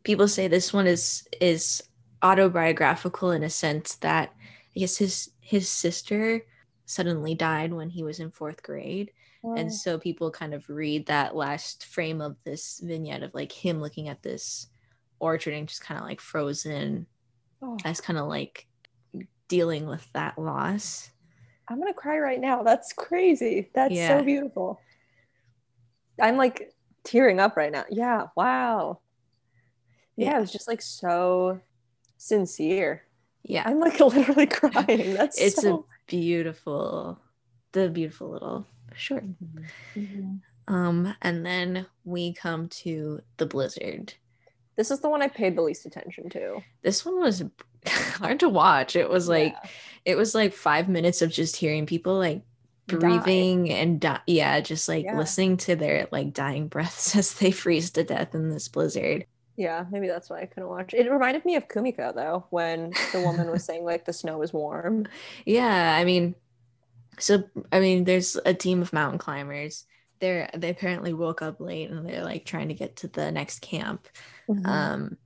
people 0.03 0.27
say 0.27 0.47
this 0.49 0.73
one 0.73 0.85
is 0.85 1.25
is 1.39 1.81
autobiographical 2.21 3.31
in 3.31 3.41
a 3.43 3.49
sense 3.49 3.95
that 3.95 4.33
I 4.75 4.79
guess 4.79 4.97
his 4.97 5.31
his 5.39 5.69
sister 5.69 6.45
suddenly 6.85 7.35
died 7.35 7.73
when 7.73 7.89
he 7.89 8.03
was 8.03 8.19
in 8.19 8.31
fourth 8.31 8.61
grade. 8.63 9.11
And 9.57 9.73
so 9.73 9.97
people 9.97 10.31
kind 10.31 10.53
of 10.53 10.69
read 10.69 11.07
that 11.07 11.35
last 11.35 11.85
frame 11.87 12.21
of 12.21 12.37
this 12.45 12.79
vignette 12.81 13.23
of 13.23 13.33
like 13.33 13.51
him 13.51 13.81
looking 13.81 14.07
at 14.07 14.23
this 14.23 14.67
orchard 15.19 15.53
and 15.53 15.67
just 15.67 15.81
kind 15.81 15.99
of 15.99 16.05
like 16.07 16.21
frozen 16.21 17.07
Oh, 17.61 17.77
as 17.83 17.99
kind 18.01 18.17
of 18.17 18.27
like 18.27 18.67
dealing 19.49 19.85
with 19.85 20.07
that 20.13 20.37
loss. 20.37 21.09
I'm 21.67 21.77
gonna 21.79 21.93
cry 21.93 22.19
right 22.19 22.39
now. 22.39 22.63
That's 22.63 22.93
crazy. 22.93 23.69
That's 23.75 23.93
Yeah. 23.93 24.17
so 24.19 24.23
beautiful. 24.23 24.79
I'm 26.21 26.37
like 26.37 26.73
tearing 27.03 27.39
up 27.39 27.57
right 27.57 27.71
now. 27.71 27.83
Yeah. 27.89 28.27
Wow. 28.37 28.99
Yeah, 30.15 30.31
Yeah. 30.31 30.37
it 30.37 30.41
was 30.41 30.51
just 30.51 30.67
like 30.67 30.81
so 30.81 31.59
sincere. 32.17 33.03
Yeah. 33.43 33.63
I'm 33.65 33.79
like 33.79 33.99
literally 33.99 34.45
crying. 34.47 35.13
That's 35.15 35.39
it's 35.39 35.61
so. 35.61 35.75
a 35.75 35.92
beautiful 36.07 37.19
the 37.71 37.89
beautiful 37.89 38.29
little 38.31 38.67
short. 38.95 39.23
Mhm. 39.97 40.41
Um 40.67 41.15
and 41.21 41.45
then 41.45 41.85
we 42.05 42.33
come 42.33 42.69
to 42.69 43.21
the 43.37 43.45
blizzard. 43.45 44.13
This 44.75 44.91
is 44.91 45.01
the 45.01 45.09
one 45.09 45.21
I 45.21 45.27
paid 45.27 45.55
the 45.55 45.61
least 45.61 45.85
attention 45.85 46.29
to. 46.31 46.61
This 46.81 47.05
one 47.05 47.19
was 47.19 47.43
hard 47.87 48.39
to 48.41 48.49
watch. 48.49 48.95
It 48.95 49.09
was 49.09 49.27
like 49.27 49.53
Yeah. 49.63 49.69
it 50.05 50.15
was 50.15 50.33
like 50.35 50.53
5 50.53 50.87
minutes 50.89 51.21
of 51.21 51.31
just 51.31 51.55
hearing 51.55 51.85
people 51.85 52.17
like 52.17 52.43
Die. 52.87 52.97
breathing 52.97 53.69
and 53.71 53.99
di- 53.99 54.21
yeah, 54.27 54.59
just 54.61 54.87
like 54.89 55.05
Yeah. 55.05 55.17
listening 55.17 55.57
to 55.57 55.75
their 55.75 56.07
like 56.11 56.33
dying 56.33 56.67
breaths 56.67 57.15
as 57.15 57.33
they 57.35 57.51
freeze 57.51 57.91
to 57.91 58.03
death 58.03 58.33
in 58.35 58.49
this 58.49 58.67
blizzard. 58.67 59.25
Yeah, 59.55 59.85
maybe 59.91 60.07
that's 60.07 60.29
why 60.29 60.41
I 60.41 60.45
couldn't 60.45 60.69
watch. 60.69 60.93
It 60.93 61.11
reminded 61.11 61.45
me 61.45 61.55
of 61.55 61.67
Kumiko 61.67 62.13
though, 62.13 62.45
when 62.49 62.93
the 63.11 63.21
woman 63.21 63.49
was 63.51 63.63
saying 63.65 63.83
like 63.85 64.05
the 64.05 64.13
snow 64.13 64.41
is 64.41 64.51
warm. 64.51 65.07
Yeah, 65.45 65.95
I 65.95 66.03
mean, 66.05 66.35
so 67.19 67.43
I 67.71 67.79
mean, 67.79 68.03
there's 68.05 68.35
a 68.45 68.53
team 68.53 68.81
of 68.81 68.93
mountain 68.93 69.19
climbers. 69.19 69.85
They're 70.19 70.49
they 70.55 70.69
apparently 70.69 71.13
woke 71.13 71.41
up 71.41 71.59
late 71.59 71.91
and 71.91 72.07
they're 72.07 72.23
like 72.23 72.45
trying 72.45 72.69
to 72.69 72.73
get 72.73 72.95
to 72.97 73.07
the 73.07 73.31
next 73.31 73.59
camp. 73.61 74.07
Mm-hmm. 74.49 74.65
Um, 74.65 75.17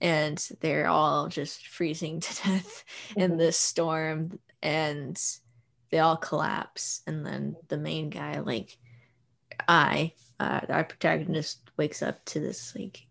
and 0.00 0.46
they're 0.60 0.88
all 0.88 1.28
just 1.28 1.66
freezing 1.68 2.20
to 2.20 2.34
death 2.44 2.84
in 3.16 3.32
Mhm. 3.32 3.38
this 3.38 3.56
storm, 3.56 4.38
and 4.62 5.18
they 5.90 5.98
all 6.00 6.16
collapse. 6.18 7.00
And 7.06 7.24
then 7.24 7.56
the 7.68 7.78
main 7.78 8.10
guy, 8.10 8.40
like 8.40 8.76
I, 9.66 10.12
uh, 10.38 10.60
our 10.68 10.84
protagonist, 10.84 11.60
wakes 11.78 12.02
up 12.02 12.22
to 12.26 12.40
this 12.40 12.74
like 12.76 13.05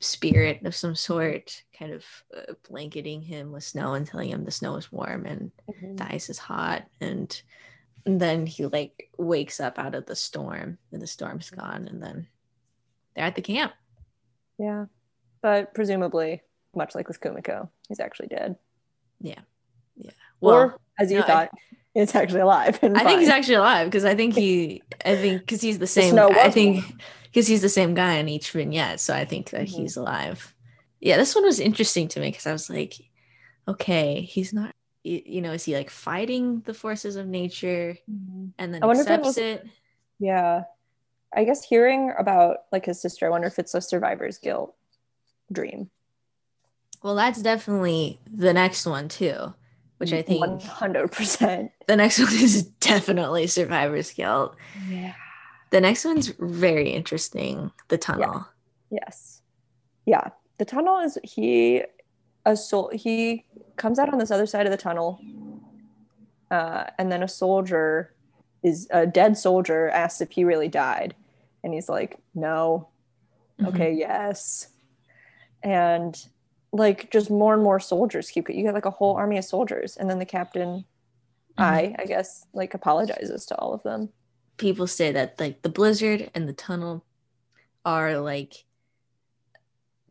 spirit 0.00 0.64
of 0.64 0.74
some 0.74 0.94
sort, 0.94 1.62
kind 1.78 1.92
of 1.92 2.04
uh, 2.36 2.54
blanketing 2.68 3.22
him 3.22 3.52
with 3.52 3.64
snow 3.64 3.94
and 3.94 4.06
telling 4.06 4.30
him 4.30 4.44
the 4.44 4.50
snow 4.50 4.76
is 4.76 4.90
warm 4.90 5.26
and 5.26 5.50
Mhm. 5.68 5.96
the 5.98 6.12
ice 6.14 6.30
is 6.30 6.38
hot. 6.38 6.84
And 7.00 7.40
then 8.04 8.46
he 8.46 8.66
like 8.66 9.10
wakes 9.18 9.60
up 9.60 9.78
out 9.78 9.94
of 9.94 10.06
the 10.06 10.16
storm 10.16 10.78
and 10.92 11.02
the 11.02 11.06
storm's 11.06 11.50
gone 11.50 11.86
and 11.88 12.02
then 12.02 12.26
they're 13.14 13.24
at 13.26 13.34
the 13.34 13.42
camp. 13.42 13.72
Yeah, 14.58 14.86
but 15.42 15.74
presumably, 15.74 16.42
much 16.74 16.94
like 16.94 17.08
with 17.08 17.20
Kumiko, 17.20 17.68
he's 17.88 18.00
actually 18.00 18.28
dead. 18.28 18.56
Yeah. 19.20 19.40
Yeah. 19.96 20.12
Well 20.40 20.54
or 20.54 20.80
as 20.98 21.10
you 21.10 21.18
no, 21.18 21.24
I- 21.24 21.26
thought, 21.26 21.50
it's 21.94 22.14
actually 22.14 22.40
alive. 22.40 22.78
And 22.82 22.96
i 22.96 23.04
think 23.04 23.20
he's 23.20 23.28
actually 23.28 23.56
alive 23.56 23.86
because 23.88 24.04
i 24.04 24.14
think 24.14 24.34
he 24.42 24.80
i 25.04 25.16
think 25.16 25.40
because 25.40 25.60
he's 25.60 25.78
the 25.78 25.86
same 25.88 26.12
snow 26.12 26.30
i 26.30 26.48
think 26.50 26.84
because 27.30 27.46
he's 27.46 27.62
the 27.62 27.68
same 27.68 27.94
guy 27.94 28.14
in 28.14 28.28
each 28.28 28.50
vignette 28.50 29.00
so 29.00 29.14
i 29.14 29.24
think 29.24 29.50
that 29.50 29.62
Mhm. 29.66 29.68
he's 29.76 29.96
alive 29.96 30.54
yeah 31.00 31.16
this 31.16 31.34
one 31.34 31.44
was 31.44 31.60
interesting 31.60 32.08
to 32.08 32.20
me 32.20 32.28
because 32.30 32.46
i 32.46 32.52
was 32.52 32.68
like 32.70 32.94
okay 33.68 34.20
he's 34.22 34.52
not. 34.52 34.74
You 35.02 35.40
know 35.40 35.52
is 35.52 35.64
he 35.64 35.74
like 35.74 35.88
fighting 35.88 36.60
the 36.66 36.74
forces 36.74 37.16
of 37.16 37.26
nature 37.26 37.96
and 38.06 38.52
then 38.74 38.82
if 38.82 38.84
it 38.84 38.98
accepts 39.00 39.24
was- 39.26 39.38
it 39.38 39.66
Yeah. 40.18 40.64
I 41.32 41.44
guess 41.44 41.62
hearing 41.64 42.12
about 42.18 42.64
like 42.72 42.84
his 42.86 43.00
sister, 43.00 43.24
I 43.24 43.30
wonder 43.30 43.46
if 43.46 43.58
it's 43.58 43.72
a 43.74 43.80
survivor's 43.80 44.36
guilt 44.38 44.74
dream. 45.50 45.88
well 47.02 47.14
that's 47.14 47.40
definitely 47.40 48.20
the 48.30 48.52
next 48.52 48.84
one 48.84 49.08
too 49.08 49.54
which 49.98 50.12
i 50.12 50.20
think 50.22 50.42
100%. 50.44 51.70
The 51.86 51.96
next 51.96 52.18
one 52.24 52.32
is 52.34 52.64
definitely 52.64 53.46
survivor's 53.46 54.10
guilt. 54.12 54.56
Yeah. 54.88 55.14
The 55.70 55.80
next 55.80 56.04
one's 56.04 56.28
very 56.38 56.90
interesting. 56.90 57.70
The 57.88 57.98
tunnel. 57.98 58.46
Yes. 58.90 59.42
Yeah. 60.06 60.30
The 60.58 60.64
tunnel 60.64 60.98
is 60.98 61.16
he 61.22 61.82
a 62.44 62.56
soul 62.56 62.90
he 62.92 63.44
comes 63.76 63.98
out 63.98 64.12
on 64.12 64.18
this 64.18 64.30
other 64.30 64.46
side 64.46 64.66
of 64.66 64.72
the 64.72 64.76
tunnel. 64.78 65.20
Uh, 66.50 66.84
and 66.98 67.12
then 67.12 67.22
a 67.22 67.28
soldier 67.28 68.12
is 68.62 68.88
a 68.90 69.06
dead 69.06 69.38
soldier 69.38 69.88
asks 69.90 70.20
if 70.20 70.32
he 70.32 70.44
really 70.44 70.68
died. 70.68 71.14
And 71.62 71.72
he's 71.72 71.88
like, 71.88 72.18
no, 72.34 72.88
Mhm. 73.60 73.68
okay, 73.68 73.92
yes. 73.92 74.68
And 75.62 76.16
like 76.72 77.10
just 77.10 77.30
more 77.30 77.54
and 77.54 77.62
more 77.62 77.78
soldiers 77.80 78.30
keep 78.30 78.48
you 78.48 78.62
get 78.64 78.74
like 78.74 78.84
a 78.86 78.90
whole 78.90 79.14
army 79.16 79.38
of 79.38 79.44
soldiers. 79.44 79.96
And 79.96 80.08
then 80.10 80.18
the 80.18 80.24
captain, 80.26 80.84
I, 81.58 81.94
I 81.98 82.04
guess, 82.06 82.46
like 82.54 82.74
apologizes 82.74 83.44
to 83.46 83.56
all 83.58 83.72
of 83.74 83.82
them. 83.82 84.08
People 84.60 84.86
say 84.86 85.12
that 85.12 85.40
like 85.40 85.62
the 85.62 85.70
blizzard 85.70 86.30
and 86.34 86.46
the 86.48 86.52
tunnel 86.52 87.04
are 87.84 88.18
like 88.20 88.64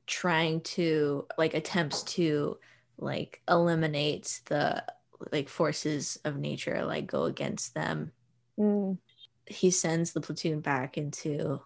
trying 0.07 0.61
to 0.61 1.27
like 1.37 1.53
attempts 1.53 2.01
to 2.03 2.57
like 2.97 3.41
eliminate 3.47 4.41
the 4.47 4.83
like 5.31 5.49
forces 5.49 6.17
of 6.25 6.35
nature 6.37 6.83
like 6.83 7.05
go 7.05 7.25
against 7.25 7.73
them 7.75 8.11
Mm, 8.59 8.97
he 9.45 9.71
sends 9.71 10.11
the 10.11 10.19
platoon 10.19 10.59
back 10.61 10.97
into 10.97 11.61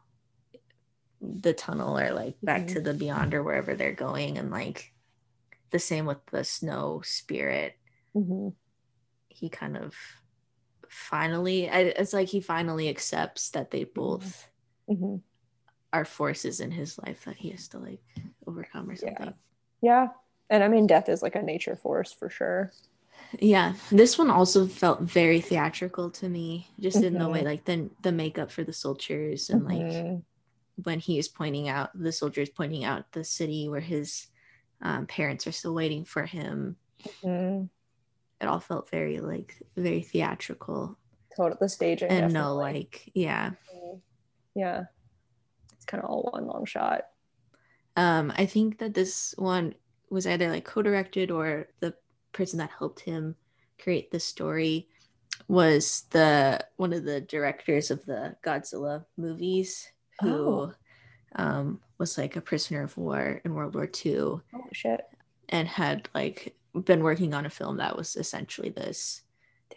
the 1.22 1.54
tunnel 1.54 1.98
or 1.98 2.12
like 2.14 2.36
back 2.44 2.64
Mhm. 2.64 2.74
to 2.74 2.82
the 2.82 2.94
beyond 2.94 3.34
or 3.34 3.42
wherever 3.44 3.76
they're 3.76 3.94
going 3.94 4.38
and 4.38 4.52
like 4.52 4.94
the 5.72 5.80
same 5.80 6.06
with 6.06 6.24
the 6.32 6.44
snow 6.44 7.02
spirit 7.04 7.76
mhm. 8.14 8.54
he 9.30 9.50
kind 9.50 9.78
of 9.78 9.96
finally 10.94 11.66
it's 11.66 12.14
like 12.14 12.28
he 12.30 12.40
finally 12.40 12.88
accepts 12.88 13.50
that 13.50 13.72
they 13.72 13.84
both 13.84 14.48
Mhm. 14.90 15.22
are 15.92 16.06
forces 16.06 16.60
in 16.60 16.72
his 16.72 16.98
life 17.00 17.26
that 17.26 17.36
he 17.36 17.50
has 17.50 17.68
to 17.70 17.80
like 17.80 18.02
overcome 18.48 18.90
or 18.90 18.96
Yeah. 18.96 19.08
something 19.10 19.34
Yeah. 19.82 20.08
And 20.50 20.64
I 20.64 20.68
mean, 20.68 20.88
death 20.88 21.10
is 21.10 21.24
like 21.24 21.36
a 21.36 21.42
nature 21.42 21.76
force 21.76 22.14
for 22.14 22.30
sure. 22.30 22.72
yeah 23.40 23.74
this 23.92 24.18
one 24.18 24.30
also 24.30 24.68
felt 24.68 25.02
very 25.02 25.42
theatrical 25.42 26.10
to 26.12 26.30
me 26.30 26.68
just 26.80 27.02
in 27.02 27.18
the 27.18 27.28
way 27.30 27.44
like 27.44 27.64
the 27.66 27.90
the 28.02 28.12
makeup 28.12 28.52
for 28.52 28.64
the 28.64 28.74
soldiers 28.74 29.50
and 29.50 29.66
like 29.66 29.80
Mhm. 29.80 30.24
when 30.84 31.00
he 31.00 31.18
is 31.18 31.28
pointing 31.28 31.70
out 31.70 31.90
the 31.98 32.12
soldiers 32.12 32.50
pointing 32.50 32.84
out 32.84 33.12
the 33.12 33.24
city 33.24 33.70
where 33.70 33.82
his 33.82 34.28
um, 34.82 35.06
parents 35.08 35.48
are 35.48 35.52
still 35.52 35.74
waiting 35.74 36.04
for 36.06 36.26
him 36.26 36.76
Mhm. 37.24 37.70
It 38.42 38.46
all 38.48 38.60
felt 38.60 38.90
very 38.90 39.20
like 39.20 39.56
very 39.78 40.02
theatrical 40.02 40.98
Total 41.36 41.58
the 41.60 41.70
staging. 41.70 42.10
and 42.10 42.34
no 42.34 42.56
like 42.56 43.10
yeah 43.14 43.52
yeah. 44.56 44.84
It's 45.76 45.86
kind 45.86 46.04
of 46.04 46.10
all 46.10 46.30
one 46.32 46.46
long 46.48 46.66
shot. 46.66 47.02
um 47.98 48.32
i 48.38 48.46
think 48.46 48.78
that 48.80 48.94
this 48.94 49.34
one 49.38 49.74
was 50.10 50.28
either 50.28 50.50
like 50.50 50.64
co-directed 50.66 51.32
or 51.32 51.68
the 51.80 51.94
person 52.34 52.60
that 52.60 52.70
helped 52.78 53.00
him 53.00 53.36
create 53.82 54.12
the 54.12 54.20
story 54.20 54.88
was 55.48 56.04
the 56.12 56.64
one 56.78 56.94
of 56.94 57.04
the 57.04 57.22
directors 57.22 57.90
of 57.92 58.06
the 58.06 58.36
godzilla 58.46 59.04
movies 59.18 59.92
who 60.22 60.30
Oh. 60.30 60.74
um 61.36 61.80
was 61.98 62.18
like 62.18 62.36
a 62.36 62.42
prisoner 62.42 62.84
of 62.84 62.96
war 62.98 63.42
in 63.44 63.54
world 63.56 63.74
war 63.76 63.90
ii 64.06 64.18
Oh 64.20 64.42
shit. 64.72 65.02
and 65.50 65.68
had 65.68 66.08
like 66.14 66.56
been 66.86 67.04
working 67.04 67.34
on 67.34 67.46
a 67.46 67.50
film 67.50 67.78
that 67.78 67.96
was 67.96 68.16
essentially 68.16 68.70
this 68.70 69.22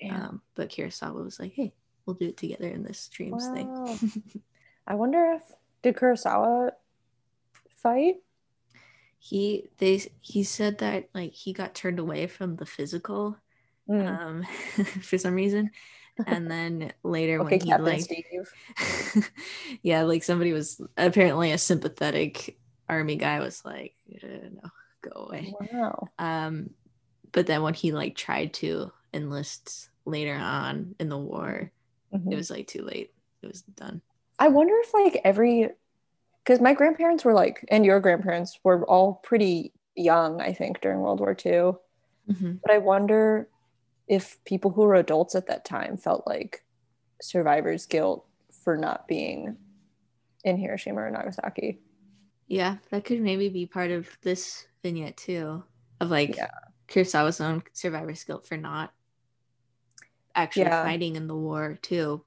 Damn. 0.00 0.14
um 0.22 0.42
but 0.54 0.70
kurosawa 0.70 1.22
was 1.24 1.38
like 1.40 1.52
hey 1.52 1.72
we'll 2.04 2.14
do 2.16 2.28
it 2.28 2.36
together 2.36 2.68
in 2.68 2.82
this 2.82 3.08
dreams 3.08 3.46
thing 3.48 3.68
I 4.86 4.94
wonder 4.94 5.32
if 5.32 5.42
did 5.82 5.96
Kurosawa 5.96 6.70
fight? 7.76 8.16
he 9.18 9.68
they 9.78 10.00
he 10.20 10.44
said 10.44 10.78
that 10.78 11.08
like 11.14 11.32
he 11.32 11.52
got 11.52 11.74
turned 11.74 11.98
away 11.98 12.26
from 12.26 12.56
the 12.56 12.66
physical 12.66 13.36
Mm. 13.88 14.08
um 14.08 14.42
for 15.02 15.16
some 15.16 15.34
reason 15.34 15.70
and 16.26 16.50
then 16.50 16.92
later 17.04 17.40
okay, 17.42 17.56
when 17.56 17.60
he 17.64 17.70
Captain 17.70 17.84
like 17.84 18.00
Steve. 18.00 18.24
yeah 19.82 20.02
like 20.02 20.24
somebody 20.24 20.52
was 20.52 20.80
apparently 20.96 21.52
a 21.52 21.58
sympathetic 21.58 22.58
army 22.88 23.14
guy 23.14 23.38
was 23.38 23.64
like 23.64 23.94
uh, 24.24 24.48
no 24.52 24.70
go 25.02 25.26
away 25.26 25.54
Wow. 25.72 26.08
um 26.18 26.70
but 27.36 27.46
then 27.46 27.62
when 27.62 27.74
he 27.74 27.92
like 27.92 28.16
tried 28.16 28.52
to 28.54 28.90
enlist 29.12 29.90
later 30.06 30.34
on 30.34 30.94
in 30.98 31.08
the 31.10 31.18
war 31.18 31.70
Mhm. 32.14 32.32
it 32.32 32.36
was 32.36 32.50
like 32.50 32.66
too 32.66 32.82
late 32.82 33.12
it 33.42 33.46
was 33.46 33.62
done 33.62 34.00
I 34.38 34.48
wonder 34.48 34.74
if 34.82 34.92
like 34.94 35.20
every 35.24 35.70
because 36.42 36.60
my 36.60 36.72
grandparents 36.74 37.24
were 37.24 37.34
like 37.34 37.64
and 37.68 37.84
your 37.84 38.00
grandparents 38.00 38.58
were 38.64 38.84
all 38.86 39.14
pretty 39.22 39.72
young, 39.96 40.40
I 40.40 40.52
think, 40.52 40.80
during 40.80 41.00
World 41.00 41.20
War 41.20 41.34
II. 41.34 41.72
Mhm. 42.30 42.60
But 42.62 42.70
I 42.70 42.78
wonder 42.78 43.48
if 44.08 44.38
people 44.44 44.70
who 44.70 44.82
were 44.82 44.94
adults 44.94 45.34
at 45.34 45.46
that 45.48 45.64
time 45.64 45.96
felt 45.96 46.26
like 46.26 46.62
survivor's 47.22 47.86
guilt 47.86 48.26
for 48.62 48.76
not 48.76 49.08
being 49.08 49.56
in 50.44 50.56
Hiroshima 50.58 51.00
or 51.00 51.10
Nagasaki. 51.10 51.80
Yeah, 52.46 52.76
that 52.90 53.04
could 53.06 53.20
maybe 53.22 53.48
be 53.48 53.66
part 53.66 53.90
of 53.90 54.06
this 54.22 54.68
vignette 54.82 55.16
too, 55.16 55.64
of 56.00 56.10
like 56.10 56.36
Yeah. 56.36 56.50
Kurosawa's 56.88 57.40
own 57.40 57.62
survivor's 57.72 58.22
guilt 58.24 58.46
for 58.46 58.56
not 58.56 58.92
actually 60.34 60.62
Yeah. 60.62 60.82
fighting 60.84 61.16
in 61.16 61.26
the 61.26 61.34
war 61.36 61.78
too. 61.82 62.24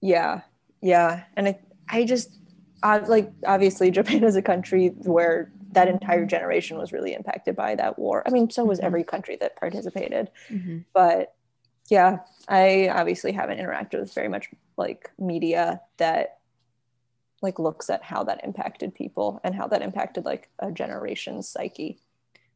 Yeah, 0.00 0.42
yeah, 0.82 1.24
and 1.36 1.48
I, 1.48 1.58
I 1.88 2.04
just, 2.04 2.38
I, 2.82 2.98
like 2.98 3.32
obviously 3.46 3.90
Japan 4.00 4.22
is 4.24 4.36
a 4.36 4.42
country 4.42 4.88
where 4.88 5.50
that 5.72 5.88
entire 5.88 6.24
generation 6.26 6.78
was 6.78 6.92
really 6.92 7.12
impacted 7.14 7.56
by 7.56 7.74
that 7.74 7.98
war. 7.98 8.22
I 8.26 8.30
mean, 8.30 8.50
so 8.50 8.64
was 8.64 8.78
Mhm. 8.80 8.84
every 8.84 9.04
country 9.04 9.36
that 9.40 9.56
participated. 9.56 10.30
Mhm. 10.50 10.84
But 10.92 11.34
yeah, 11.88 12.20
I 12.48 12.88
obviously 12.88 13.32
haven't 13.32 13.58
interacted 13.58 14.00
with 14.00 14.12
very 14.14 14.28
much 14.28 14.50
like 14.76 15.10
media 15.18 15.80
that 15.98 16.38
like 17.42 17.58
looks 17.58 17.90
at 17.90 18.02
how 18.02 18.24
that 18.24 18.42
impacted 18.44 18.94
people 18.94 19.40
and 19.44 19.54
how 19.54 19.66
that 19.68 19.82
impacted 19.82 20.24
like 20.24 20.48
a 20.58 20.70
generation's 20.72 21.48
psyche. 21.48 21.98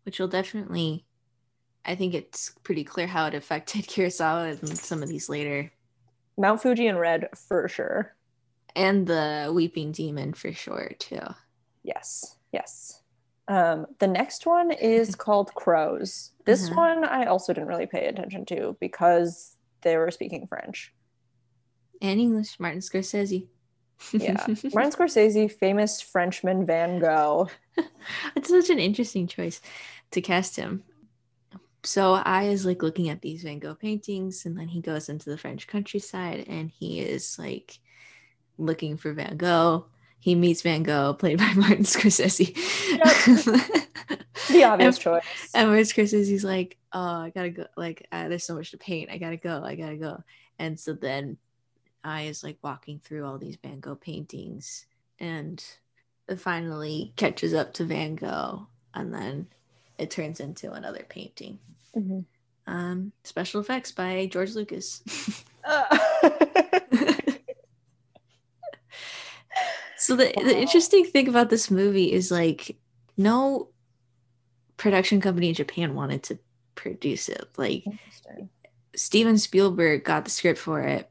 Which 0.05 0.19
will 0.19 0.29
definitely, 0.29 1.05
I 1.85 1.95
think 1.95 2.15
it's 2.15 2.53
pretty 2.63 2.85
clear 2.85 3.07
how 3.07 3.27
it 3.27 3.35
affected 3.35 3.85
Kurosawa 3.87 4.59
and 4.61 4.79
some 4.79 5.03
of 5.03 5.09
these 5.09 5.29
later, 5.29 5.73
Mount 6.39 6.63
Fuji 6.63 6.87
and 6.87 6.99
Red 6.99 7.29
for 7.49 7.69
sure. 7.69 8.15
and 8.77 9.07
the 9.07 9.51
Weeping 9.55 9.93
Demon 9.93 10.33
for 10.33 10.53
sure 10.53 10.93
too. 10.99 11.21
Yes, 11.83 12.37
yes. 12.53 13.03
Um, 13.49 13.87
the 13.99 14.07
next 14.07 14.47
one 14.47 14.71
is 14.71 15.15
called 15.27 15.53
Crows. 15.55 16.31
This 16.47 16.71
Mhm. 16.71 16.77
one 16.77 17.05
I 17.05 17.25
also 17.27 17.53
didn't 17.53 17.69
really 17.69 17.87
pay 17.87 18.07
attention 18.07 18.47
to 18.47 18.77
because 18.81 19.57
they 19.83 19.97
were 19.97 20.11
speaking 20.11 20.47
French. 20.47 20.95
And 22.01 22.21
English, 22.21 22.59
Martin 22.61 22.81
Scorsese. 22.81 23.49
Yeah. 24.13 24.47
Martin 24.75 24.93
Scorsese, 24.93 25.51
famous 25.51 26.01
Frenchman 26.01 26.67
Van 26.67 26.99
Gogh. 26.99 27.49
it's 28.37 28.49
such 28.49 28.71
an 28.71 28.79
interesting 28.79 29.27
choice 29.27 29.61
to 30.13 30.21
cast 30.21 30.57
him. 30.57 30.83
So 31.83 32.13
I 32.13 32.45
is 32.45 32.67
like 32.67 32.83
looking 32.83 33.09
at 33.09 33.23
these 33.23 33.43
Van 33.43 33.59
Gogh 33.59 33.75
paintings, 33.75 34.45
and 34.45 34.59
then 34.59 34.69
he 34.69 34.81
goes 34.81 35.09
into 35.09 35.31
the 35.31 35.39
French 35.39 35.67
countryside 35.67 36.45
and 36.47 36.71
he 36.71 37.01
is 37.01 37.39
like 37.39 37.79
looking 38.59 38.97
for 38.97 39.13
Van 39.13 39.37
Gogh. 39.37 39.87
He 40.19 40.35
meets 40.35 40.61
Van 40.61 40.83
Gogh, 40.83 41.15
played 41.19 41.39
by 41.39 41.53
Martin 41.55 41.85
Scorsese. 41.85 42.55
The 44.49 44.65
obvious 44.65 44.97
and, 44.97 45.03
choice. 45.03 45.51
and 45.55 45.69
Martin 45.69 45.85
Scorsese's 45.85 46.45
like, 46.45 46.77
"Oh, 46.93 47.01
I 47.01 47.31
gotta 47.35 47.51
go. 47.51 47.67
Like, 47.77 48.07
uh, 48.11 48.29
there's 48.29 48.45
so 48.45 48.55
much 48.55 48.73
to 48.73 48.79
paint. 48.79 49.11
I 49.11 49.19
gotta 49.19 49.37
go. 49.37 49.63
I 49.63 49.77
gotta 49.77 49.97
go." 49.97 50.23
And 50.59 50.79
so 50.79 50.93
then 50.93 51.39
I 52.05 52.23
is 52.23 52.43
like 52.43 52.59
walking 52.63 52.99
through 52.99 53.27
all 53.27 53.39
these 53.39 53.57
Van 53.57 53.81
Gogh 53.81 53.95
paintings 53.95 54.87
and 55.19 55.63
it 56.29 56.41
finally 56.41 57.13
catches 57.17 57.55
up 57.55 57.75
to 57.75 57.85
Van 57.85 58.15
Gogh 58.15 58.67
and 58.95 59.13
then 59.13 59.47
it 59.99 60.11
turns 60.11 60.41
into 60.41 60.73
another 60.73 61.05
painting. 61.09 61.59
Mhm. 61.97 62.25
Um, 62.67 63.13
special 63.25 63.61
effects 63.61 63.93
by 63.93 64.27
George 64.27 64.55
Lucas. 64.55 65.03
Uh, 65.65 65.99
so 69.99 70.17
the, 70.17 70.33
the 70.37 70.57
interesting 70.57 71.05
thing 71.05 71.29
about 71.29 71.51
this 71.51 71.71
movie 71.71 72.13
is 72.13 72.31
like 72.31 72.77
no 73.17 73.69
production 74.77 75.21
company 75.21 75.49
in 75.51 75.55
Japan 75.55 75.95
wanted 75.95 76.23
to 76.23 76.39
produce 76.77 77.29
it. 77.29 77.47
Like 77.59 77.85
Steven 78.97 79.37
Spielberg 79.37 80.05
got 80.05 80.25
the 80.25 80.31
script 80.31 80.59
for 80.59 80.81
it 80.81 81.10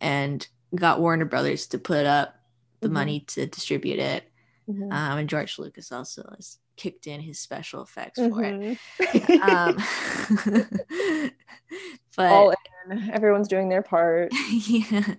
and 0.00 0.46
got 0.74 1.00
Warner 1.00 1.24
Brothers 1.24 1.66
to 1.68 1.78
put 1.78 2.06
up 2.06 2.34
the 2.80 2.88
Mhm. 2.88 2.92
money 2.92 3.20
to 3.28 3.46
distribute 3.46 3.98
it. 3.98 4.30
Mhm. 4.68 4.92
Um, 4.92 5.18
and 5.18 5.28
George 5.28 5.58
Lucas 5.58 5.90
also 5.92 6.22
has 6.36 6.58
kicked 6.76 7.06
in 7.06 7.20
his 7.20 7.38
special 7.38 7.82
effects 7.82 8.18
for 8.18 8.42
it. 8.44 8.78
Mhm. 8.98 9.40
Um, 9.42 11.30
but 12.16 12.32
All 12.32 12.50
in. 12.88 13.10
Everyone's 13.10 13.48
doing 13.48 13.68
their 13.68 13.82
part. 13.82 14.32
yeah, 14.50 15.14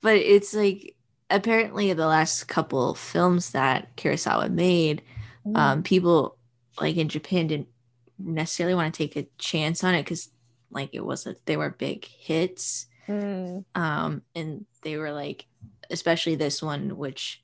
but 0.00 0.16
it's 0.16 0.52
like 0.54 0.96
apparently 1.30 1.92
the 1.92 2.06
last 2.06 2.48
couple 2.48 2.94
films 2.94 3.50
that 3.50 3.96
Kurosawa 3.96 4.50
made, 4.50 5.02
um, 5.54 5.82
people 5.82 6.36
like 6.80 6.96
in 6.96 7.08
Japan 7.08 7.46
didn't 7.46 7.68
necessarily 8.18 8.74
want 8.74 8.92
to 8.92 8.98
take 8.98 9.16
a 9.16 9.28
chance 9.38 9.84
on 9.84 9.94
it 9.94 10.02
because 10.02 10.30
like 10.70 10.90
it 10.92 11.04
wasn't 11.04 11.38
they 11.46 11.56
were 11.56 11.70
big 11.70 12.04
hits. 12.04 12.86
Mm. 13.08 13.64
um 13.74 14.22
and 14.34 14.64
they 14.82 14.96
were 14.96 15.12
like 15.12 15.46
especially 15.90 16.34
this 16.36 16.62
one 16.62 16.96
which 16.96 17.42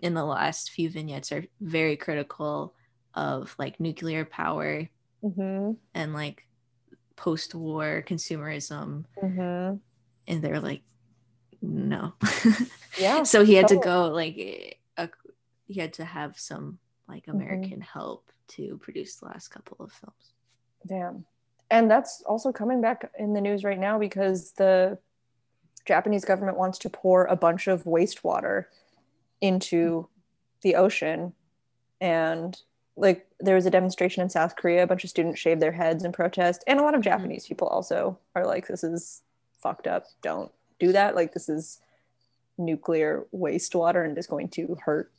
in 0.00 0.14
the 0.14 0.24
last 0.24 0.70
few 0.70 0.88
vignettes 0.90 1.32
are 1.32 1.44
very 1.60 1.96
critical 1.96 2.74
of 3.14 3.54
like 3.58 3.80
nuclear 3.80 4.24
power 4.24 4.88
Mhm. 5.22 5.76
and 5.94 6.14
like 6.14 6.46
post-war 7.16 8.02
consumerism 8.06 9.04
Mhm. 9.22 9.80
and 10.28 10.42
they're 10.42 10.60
like 10.60 10.82
no 11.60 12.14
Yeah. 12.98 13.24
so 13.24 13.44
he 13.44 13.54
had 13.54 13.68
to 13.68 13.76
go 13.76 14.08
like 14.08 14.36
a, 14.96 15.08
he 15.66 15.78
had 15.80 15.92
to 15.94 16.04
have 16.04 16.38
some 16.38 16.78
like 17.08 17.26
Mhm. 17.26 17.34
american 17.34 17.80
help 17.80 18.30
to 18.48 18.78
produce 18.78 19.16
the 19.16 19.26
last 19.26 19.48
couple 19.48 19.76
of 19.80 19.92
films 19.92 20.32
Damn. 20.86 21.26
And 21.70 21.90
that's 21.90 22.22
also 22.26 22.52
coming 22.52 22.80
back 22.80 23.10
in 23.18 23.32
the 23.32 23.40
news 23.40 23.62
right 23.64 23.78
now 23.78 23.98
because 23.98 24.52
the 24.52 24.98
Japanese 25.84 26.24
government 26.24 26.58
wants 26.58 26.78
to 26.78 26.90
pour 26.90 27.26
a 27.26 27.36
bunch 27.36 27.68
of 27.68 27.84
wastewater 27.84 28.64
into 29.40 30.08
the 30.62 30.74
ocean. 30.74 31.32
And 32.00 32.58
like 32.96 33.26
there 33.38 33.54
was 33.54 33.66
a 33.66 33.70
demonstration 33.70 34.22
in 34.22 34.28
South 34.28 34.56
Korea, 34.56 34.82
a 34.82 34.86
bunch 34.86 35.04
of 35.04 35.10
students 35.10 35.40
shaved 35.40 35.62
their 35.62 35.72
heads 35.72 36.04
in 36.04 36.12
protest. 36.12 36.64
And 36.66 36.78
a 36.78 36.82
lot 36.82 36.94
of 36.94 37.02
Japanese 37.02 37.46
people 37.46 37.68
also 37.68 38.18
are 38.34 38.46
like, 38.46 38.66
this 38.66 38.84
is 38.84 39.22
fucked 39.62 39.86
up. 39.86 40.06
Don't 40.22 40.50
do 40.78 40.92
that. 40.92 41.14
Like, 41.14 41.32
this 41.32 41.48
is 41.48 41.80
nuclear 42.58 43.26
wastewater 43.34 44.04
and 44.04 44.16
is 44.18 44.26
going 44.26 44.48
to 44.48 44.76
hurt 44.84 45.10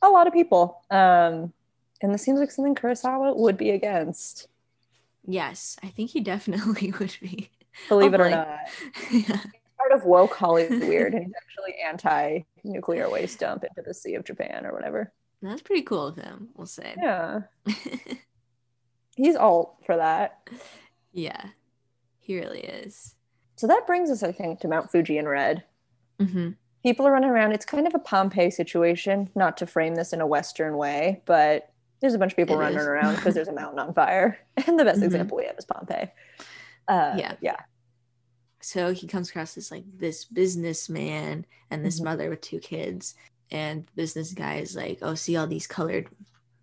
a 0.00 0.08
lot 0.08 0.26
of 0.26 0.32
people. 0.32 0.80
Um, 0.90 1.52
and 2.00 2.12
this 2.12 2.22
seems 2.22 2.40
like 2.40 2.50
something 2.50 2.74
Kurosawa 2.74 3.36
would 3.36 3.56
be 3.56 3.70
against. 3.70 4.48
Yes 5.24 5.76
i 5.82 5.88
think 5.88 6.10
he 6.10 6.20
definitely 6.20 6.92
would 7.00 7.16
be 7.20 7.50
believe 7.88 8.12
it 8.14 8.20
or 8.20 8.30
not. 8.30 8.58
yeah. 9.10 9.40
Part 9.78 9.92
of 10.00 10.04
woke 10.04 10.34
Hollywood, 10.34 10.80
weird 10.88 11.12
and 11.14 11.24
he's 11.24 11.32
actually 11.34 11.74
anti-nuclear 11.84 13.10
waste 13.10 13.40
dump 13.40 13.64
into 13.64 13.82
the 13.84 13.92
Sea 13.94 14.14
of 14.14 14.24
Japan 14.24 14.64
or 14.64 14.72
whatever. 14.72 15.12
that's 15.40 15.62
pretty 15.62 15.82
cool 15.82 16.06
of 16.06 16.16
him 16.16 16.48
we'll 16.54 16.66
say 16.68 16.94
Yeah, 16.96 17.40
he's 19.16 19.36
all 19.36 19.78
for 19.84 19.96
that. 19.96 20.38
yeah 21.12 21.46
he 22.20 22.38
really 22.38 22.60
is 22.60 23.14
So 23.56 23.66
that 23.66 23.86
brings 23.86 24.10
us, 24.10 24.22
I 24.22 24.30
think, 24.32 24.60
to 24.60 24.68
Mount 24.68 24.90
Fuji 24.90 25.18
in 25.18 25.26
red. 25.28 25.64
hmm 26.20 26.50
People 26.84 27.06
are 27.06 27.12
running 27.12 27.30
around. 27.30 27.52
It's 27.52 27.64
kind 27.64 27.86
of 27.86 27.94
a 27.94 27.98
Pompeii 28.00 28.50
situation, 28.50 29.30
not 29.36 29.56
to 29.58 29.66
frame 29.68 29.94
this 29.94 30.12
in 30.12 30.20
a 30.20 30.26
Western 30.26 30.76
way, 30.76 31.22
but 31.26 31.71
there's 32.02 32.14
a 32.14 32.18
bunch 32.18 32.32
of 32.32 32.36
people 32.36 32.56
It 32.56 32.58
running 32.58 32.78
is. 32.78 32.86
around 32.86 33.14
because 33.16 33.34
there's 33.34 33.48
a 33.48 33.52
mountain 33.54 33.78
on 33.78 33.94
fire. 33.94 34.38
And 34.66 34.78
the 34.78 34.84
best 34.84 35.00
Mhm. 35.00 35.04
example 35.06 35.38
we 35.38 35.46
have 35.46 35.56
is 35.56 35.64
Pompeii. 35.64 36.10
Uh, 36.88 37.14
Yeah. 37.16 37.36
yeah. 37.40 37.56
so 38.60 38.92
he 38.92 39.06
comes 39.08 39.28
across 39.30 39.54
this 39.56 39.70
like 39.72 39.82
this 39.96 40.24
businessman 40.24 41.44
and 41.70 41.84
this 41.84 42.00
Mhm. 42.00 42.04
mother 42.04 42.30
with 42.30 42.42
two 42.42 42.60
kids 42.60 43.14
and 43.50 43.84
the 43.86 43.92
business 43.96 44.32
guy 44.34 44.56
is 44.58 44.76
like 44.76 44.98
oh 45.02 45.14
see 45.14 45.36
all 45.36 45.48
these 45.48 45.66
colored 45.66 46.08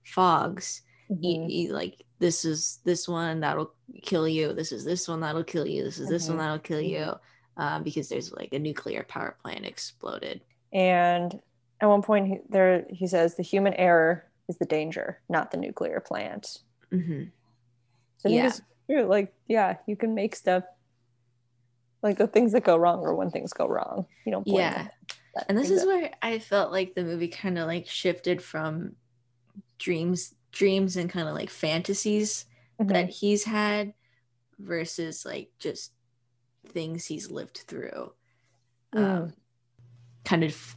fogs 0.05 0.81
He- 1.21 1.39
Mhm. 1.39 1.49
he, 1.49 1.71
like 1.71 2.05
this 2.19 2.45
is 2.45 2.79
this 2.85 3.07
one 3.07 3.39
that'll 3.41 3.73
kill 4.03 4.27
you 4.29 4.53
this 4.53 4.71
is 4.71 4.85
this 4.85 5.07
one 5.09 5.19
that'll 5.21 5.43
kill 5.43 5.67
you 5.67 5.83
this 5.83 5.99
is 5.99 6.07
this 6.07 6.27
one 6.29 6.37
Mhm. 6.37 6.41
that'll 6.41 6.59
kill 6.59 6.81
you 6.81 7.13
um, 7.57 7.83
because 7.83 8.07
there's 8.07 8.31
like 8.31 8.53
a 8.53 8.59
nuclear 8.59 9.03
power 9.03 9.35
plant 9.41 9.65
exploded 9.65 10.41
And 10.71 11.41
at 11.81 11.87
one 11.89 12.01
point, 12.01 12.27
he, 12.27 12.39
there 12.49 12.85
he 12.89 13.07
says 13.07 13.35
the 13.35 13.43
human 13.43 13.73
error 13.73 14.28
is 14.49 14.57
the 14.57 14.65
danger, 14.65 15.21
not 15.29 15.51
the 15.51 15.57
nuclear 15.57 15.99
plant. 15.99 16.57
hmm 16.91 17.25
So 18.17 18.27
Yeah. 18.29 18.51
true. 18.89 19.03
Like, 19.03 19.33
yeah, 19.47 19.77
you 19.87 19.95
can 19.95 20.13
make 20.15 20.35
stuff 20.35 20.63
like 22.01 22.17
the 22.17 22.27
things 22.27 22.51
that 22.53 22.63
go 22.63 22.75
wrong 22.77 22.99
or 22.99 23.13
when 23.15 23.29
things 23.29 23.53
go 23.53 23.67
wrong. 23.67 24.05
You 24.25 24.31
don't 24.33 24.47
Yeah. 24.47 24.87
and 25.47 25.57
this 25.57 25.69
is 25.69 25.81
that- 25.81 25.87
where 25.87 26.11
i 26.21 26.37
felt 26.39 26.71
like 26.71 26.95
the 26.95 27.03
movie 27.03 27.27
kind 27.29 27.57
of 27.57 27.65
like 27.67 27.87
shifted 27.87 28.41
from 28.41 28.95
dreams 29.77 30.35
dreams 30.51 30.97
and 30.97 31.09
kind 31.09 31.29
of 31.29 31.35
like 31.35 31.49
fantasies 31.49 32.45
that 32.79 33.07
Mhm. 33.07 33.09
he's 33.09 33.43
had 33.45 33.93
versus 34.57 35.23
like 35.25 35.51
just 35.59 35.93
things 36.67 37.05
he's 37.05 37.29
lived 37.31 37.57
through 37.67 38.11
um, 38.93 39.01
Mm. 39.03 39.33
kind 40.25 40.43
of 40.43 40.75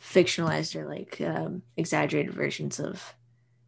fictionalized 0.00 0.76
or 0.76 0.86
like 0.86 1.20
um, 1.20 1.62
exaggerated 1.76 2.32
versions 2.32 2.78
of 2.80 3.14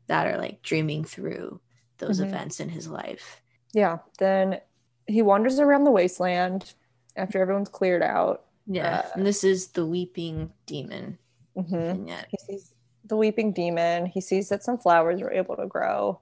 that 0.07 0.27
are 0.27 0.39
like 0.39 0.63
dreaming 0.63 1.05
through 1.05 1.61
those 1.99 2.21
Mhm. 2.21 2.25
events 2.27 2.61
in 2.61 2.69
his 2.69 2.89
life 2.89 3.43
yeah. 3.75 3.99
Then 4.19 4.61
he 5.07 5.21
wanders 5.21 5.61
around 5.61 5.85
the 5.85 5.91
wasteland 5.91 6.73
after 7.17 7.41
everyone's 7.41 7.69
cleared 7.69 8.03
out. 8.03 8.47
yeah 8.67 9.01
Uh, 9.05 9.11
and 9.17 9.27
this 9.27 9.45
is 9.45 9.69
the 9.69 9.85
weeping 9.85 10.51
demon 10.67 11.19
Mhm. 11.57 11.93
vignette 11.93 12.29
He 12.31 12.39
sees 12.39 12.75
the 13.05 13.17
weeping 13.17 13.53
demon. 13.53 14.07
He 14.07 14.21
sees 14.21 14.49
that 14.51 14.63
some 14.63 14.77
flowers 14.79 15.21
are 15.23 15.31
able 15.33 15.57
to 15.57 15.67
grow. 15.67 16.21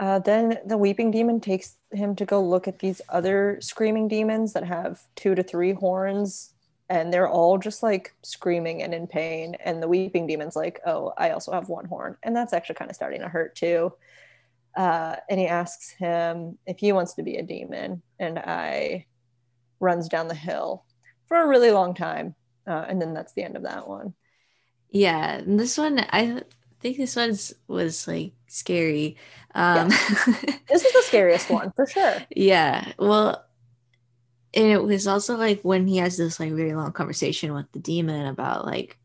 Uh, 0.00 0.18
then 0.20 0.58
the 0.66 0.78
weeping 0.78 1.10
demon 1.10 1.40
takes 1.40 1.76
him 1.92 2.14
to 2.16 2.24
go 2.24 2.40
look 2.44 2.68
at 2.68 2.78
these 2.78 3.00
other 3.08 3.58
screaming 3.60 4.06
demons 4.08 4.52
that 4.52 4.64
have 4.64 5.02
two 5.16 5.34
to 5.34 5.42
three 5.42 5.72
horns, 5.72 6.54
and 6.90 7.12
they're 7.12 7.28
all 7.28 7.58
just 7.58 7.82
like 7.82 8.14
screaming 8.22 8.82
and 8.82 8.94
in 8.94 9.06
pain. 9.06 9.56
And 9.64 9.82
the 9.82 9.88
weeping 9.88 10.26
demon's 10.26 10.56
like, 10.56 10.80
"Oh, 10.86 11.12
I 11.18 11.30
also 11.30 11.52
have 11.52 11.68
one 11.68 11.86
horn," 11.86 12.16
and 12.22 12.34
that's 12.36 12.52
actually 12.52 12.76
kind 12.76 12.90
of 12.90 12.96
starting 12.96 13.20
to 13.22 13.28
hurt 13.28 13.54
too. 13.56 13.92
Uh, 14.76 15.16
and 15.30 15.40
he 15.40 15.46
asks 15.48 15.90
him 15.90 16.58
if 16.66 16.78
he 16.78 16.92
wants 16.92 17.14
to 17.14 17.22
be 17.22 17.36
a 17.36 17.42
demon, 17.42 18.02
and 18.18 18.38
I 18.38 19.06
runs 19.80 20.08
down 20.08 20.28
the 20.28 20.34
hill 20.34 20.84
for 21.26 21.38
a 21.42 21.48
really 21.48 21.70
long 21.72 21.94
time, 21.94 22.34
uh, 22.66 22.86
and 22.88 23.00
then 23.02 23.14
that's 23.14 23.34
the 23.34 23.44
end 23.44 23.56
of 23.56 23.64
that 23.64 23.88
one. 23.88 24.14
Yeah, 24.90 25.36
and 25.38 25.58
this 25.60 25.76
one 25.78 25.98
I 25.98 26.42
think 26.80 26.96
this 26.96 27.16
one's 27.16 27.52
was 27.66 28.06
like 28.08 28.32
scary. 28.46 29.16
Um 29.54 29.88
This 30.68 30.84
is 30.84 30.92
the 30.92 31.02
scariest 31.02 31.50
one 31.50 31.72
for 31.72 31.86
sure. 31.86 32.26
yeah. 32.30 32.92
Well, 32.98 33.44
and 34.54 34.66
it 34.66 34.82
was 34.82 35.06
also 35.06 35.36
like 35.36 35.60
when 35.62 35.86
he 35.86 35.98
has 35.98 36.16
this 36.16 36.40
like 36.40 36.52
very 36.52 36.74
long 36.74 36.92
conversation 36.92 37.54
with 37.54 37.70
the 37.72 37.78
demon 37.78 38.26
about 38.26 38.64
like, 38.66 38.98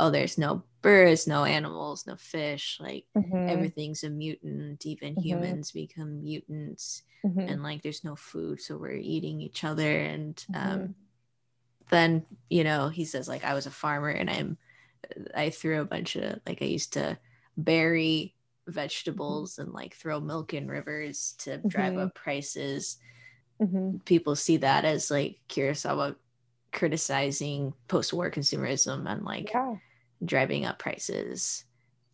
oh, 0.00 0.10
there's 0.10 0.38
no 0.38 0.64
birds, 0.82 1.26
no 1.26 1.44
animals, 1.44 2.06
no 2.06 2.16
fish, 2.16 2.78
like 2.80 3.06
Mhm. 3.14 3.40
everything's 3.48 4.04
a 4.04 4.10
mutant, 4.10 4.86
even 4.86 5.16
Mhm. 5.16 5.16
humans 5.16 5.72
become 5.72 6.22
mutants, 6.22 7.02
Mhm. 7.24 7.48
and 7.48 7.62
like 7.62 7.82
there's 7.82 8.04
no 8.04 8.16
food, 8.16 8.60
so 8.60 8.78
we're 8.78 8.94
eating 8.96 9.40
each 9.40 9.64
other. 9.64 10.00
And 10.00 10.44
um 10.54 10.88
Mhm. 10.88 10.94
then 11.90 12.24
you 12.48 12.62
know 12.64 12.88
he 12.88 13.04
says 13.04 13.28
like 13.28 13.44
I 13.44 13.54
was 13.54 13.66
a 13.66 13.70
farmer 13.70 14.08
and 14.10 14.30
I'm 14.30 14.58
I 15.34 15.50
threw 15.50 15.80
a 15.80 15.84
bunch 15.86 16.16
of 16.16 16.40
like 16.46 16.62
I 16.62 16.66
used 16.66 16.92
to 16.94 17.18
bury 17.56 18.36
vegetables 18.68 19.58
and 19.58 19.72
like 19.72 19.94
throw 19.94 20.20
milk 20.20 20.54
in 20.54 20.68
rivers 20.68 21.34
to 21.40 21.58
drive 21.68 21.96
Mhm. 21.96 21.98
up 21.98 22.14
prices. 22.14 22.98
Mhm. 23.60 24.04
People 24.04 24.36
see 24.36 24.58
that 24.58 24.84
as 24.84 25.10
like 25.10 25.38
Kurosawa 25.48 26.16
criticizing 26.72 27.74
post-war 27.88 28.30
consumerism 28.30 29.10
and 29.10 29.24
like 29.24 29.52
Yeah. 29.52 29.76
driving 30.24 30.64
up 30.64 30.78
prices 30.78 31.64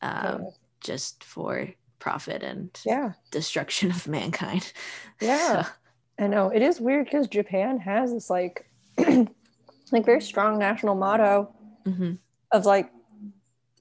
um, 0.03 0.23
totally. 0.23 0.51
just 0.81 1.25
for 1.25 1.69
profit 1.99 2.43
and 2.43 2.71
Yeah. 2.85 3.13
destruction 3.31 3.91
of 3.91 4.07
mankind. 4.09 4.73
Yeah. 5.21 5.63
So, 5.63 5.71
I 6.19 6.27
know 6.27 6.49
it 6.51 6.63
is 6.63 6.81
weird 6.81 7.05
because 7.07 7.27
Japan 7.29 7.79
has 7.79 8.13
this 8.13 8.29
like 8.31 8.69
like 8.99 10.05
very 10.05 10.21
strong 10.21 10.59
national 10.59 10.95
motto 10.95 11.55
mhm. 11.87 12.19
of 12.53 12.65
like 12.67 12.91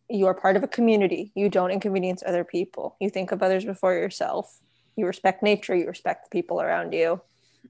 you 0.10 0.28
are 0.28 0.34
part 0.34 0.56
of 0.56 0.64
a 0.64 0.68
community. 0.68 1.32
You 1.36 1.50
don't 1.50 1.72
inconvenience 1.72 2.24
other 2.26 2.44
people. 2.44 2.96
You 3.02 3.10
think 3.10 3.32
of 3.32 3.42
others 3.42 3.66
before 3.66 3.94
yourself. 3.94 4.60
You 4.96 5.08
respect 5.08 5.42
nature. 5.42 5.76
You 5.76 5.88
respect 5.88 6.26
the 6.26 6.30
people 6.38 6.62
around 6.62 6.94
you. 6.94 7.22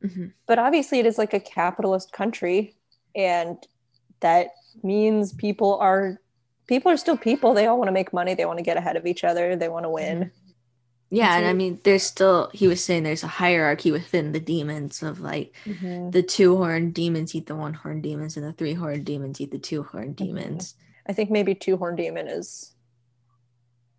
Mhm. 0.03 0.31
But 0.47 0.60
obviously, 0.60 0.99
it 0.99 1.05
is 1.05 1.17
like 1.17 1.34
a 1.34 1.39
capitalist 1.39 2.12
country, 2.12 2.75
and 3.15 3.58
that 4.21 4.49
means 4.84 5.34
people 5.34 5.77
are 5.79 6.19
people 6.67 6.91
are 6.91 6.97
still 6.97 7.17
people. 7.17 7.53
They 7.53 7.67
all 7.67 7.77
want 7.77 7.88
to 7.89 7.93
make 7.93 8.12
money. 8.13 8.34
They 8.34 8.45
want 8.45 8.58
to 8.60 8.63
get 8.63 8.77
ahead 8.77 8.95
of 8.95 9.05
each 9.05 9.23
other. 9.23 9.55
They 9.55 9.69
want 9.69 9.86
to 9.86 9.89
win. 9.89 10.31
Yeah, 11.12 11.36
and 11.36 11.45
so- 11.45 11.49
I 11.49 11.53
mean, 11.53 11.79
there's 11.84 12.01
still 12.03 12.49
he 12.53 12.67
was 12.67 12.84
saying 12.84 13.03
there's 13.03 13.23
a 13.23 13.27
hierarchy 13.27 13.91
within 13.91 14.31
the 14.31 14.39
demons 14.39 15.03
of 15.03 15.19
like 15.19 15.53
Mhm. 15.65 16.12
the 16.12 16.23
two 16.23 16.58
horned 16.58 16.93
demons 16.95 17.36
eat 17.36 17.45
the 17.45 17.55
one 17.55 17.73
horned 17.75 18.01
demons, 18.03 18.36
and 18.36 18.45
the 18.45 18.53
three 18.53 18.73
horned 18.73 19.05
demons 19.05 19.39
eat 19.39 19.51
the 19.51 19.60
two 19.60 19.84
horned 19.84 20.15
Mhm. 20.17 20.25
demons. 20.25 20.75
I 21.08 21.13
think 21.13 21.29
maybe 21.29 21.53
two 21.53 21.77
horn 21.77 21.95
demon 21.95 22.27
is 22.27 22.73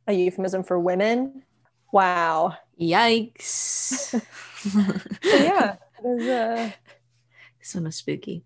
a 0.09 0.12
euphemism 0.12 0.64
for 0.64 0.78
women. 0.80 1.44
Wow. 1.92 2.54
Yikes! 2.80 4.20
Yeah, 5.22 5.76
there's 6.02 6.22
uh, 6.22 6.70
this 7.61 7.74
one 7.74 7.85
was 7.85 7.96
spooky. 7.96 8.44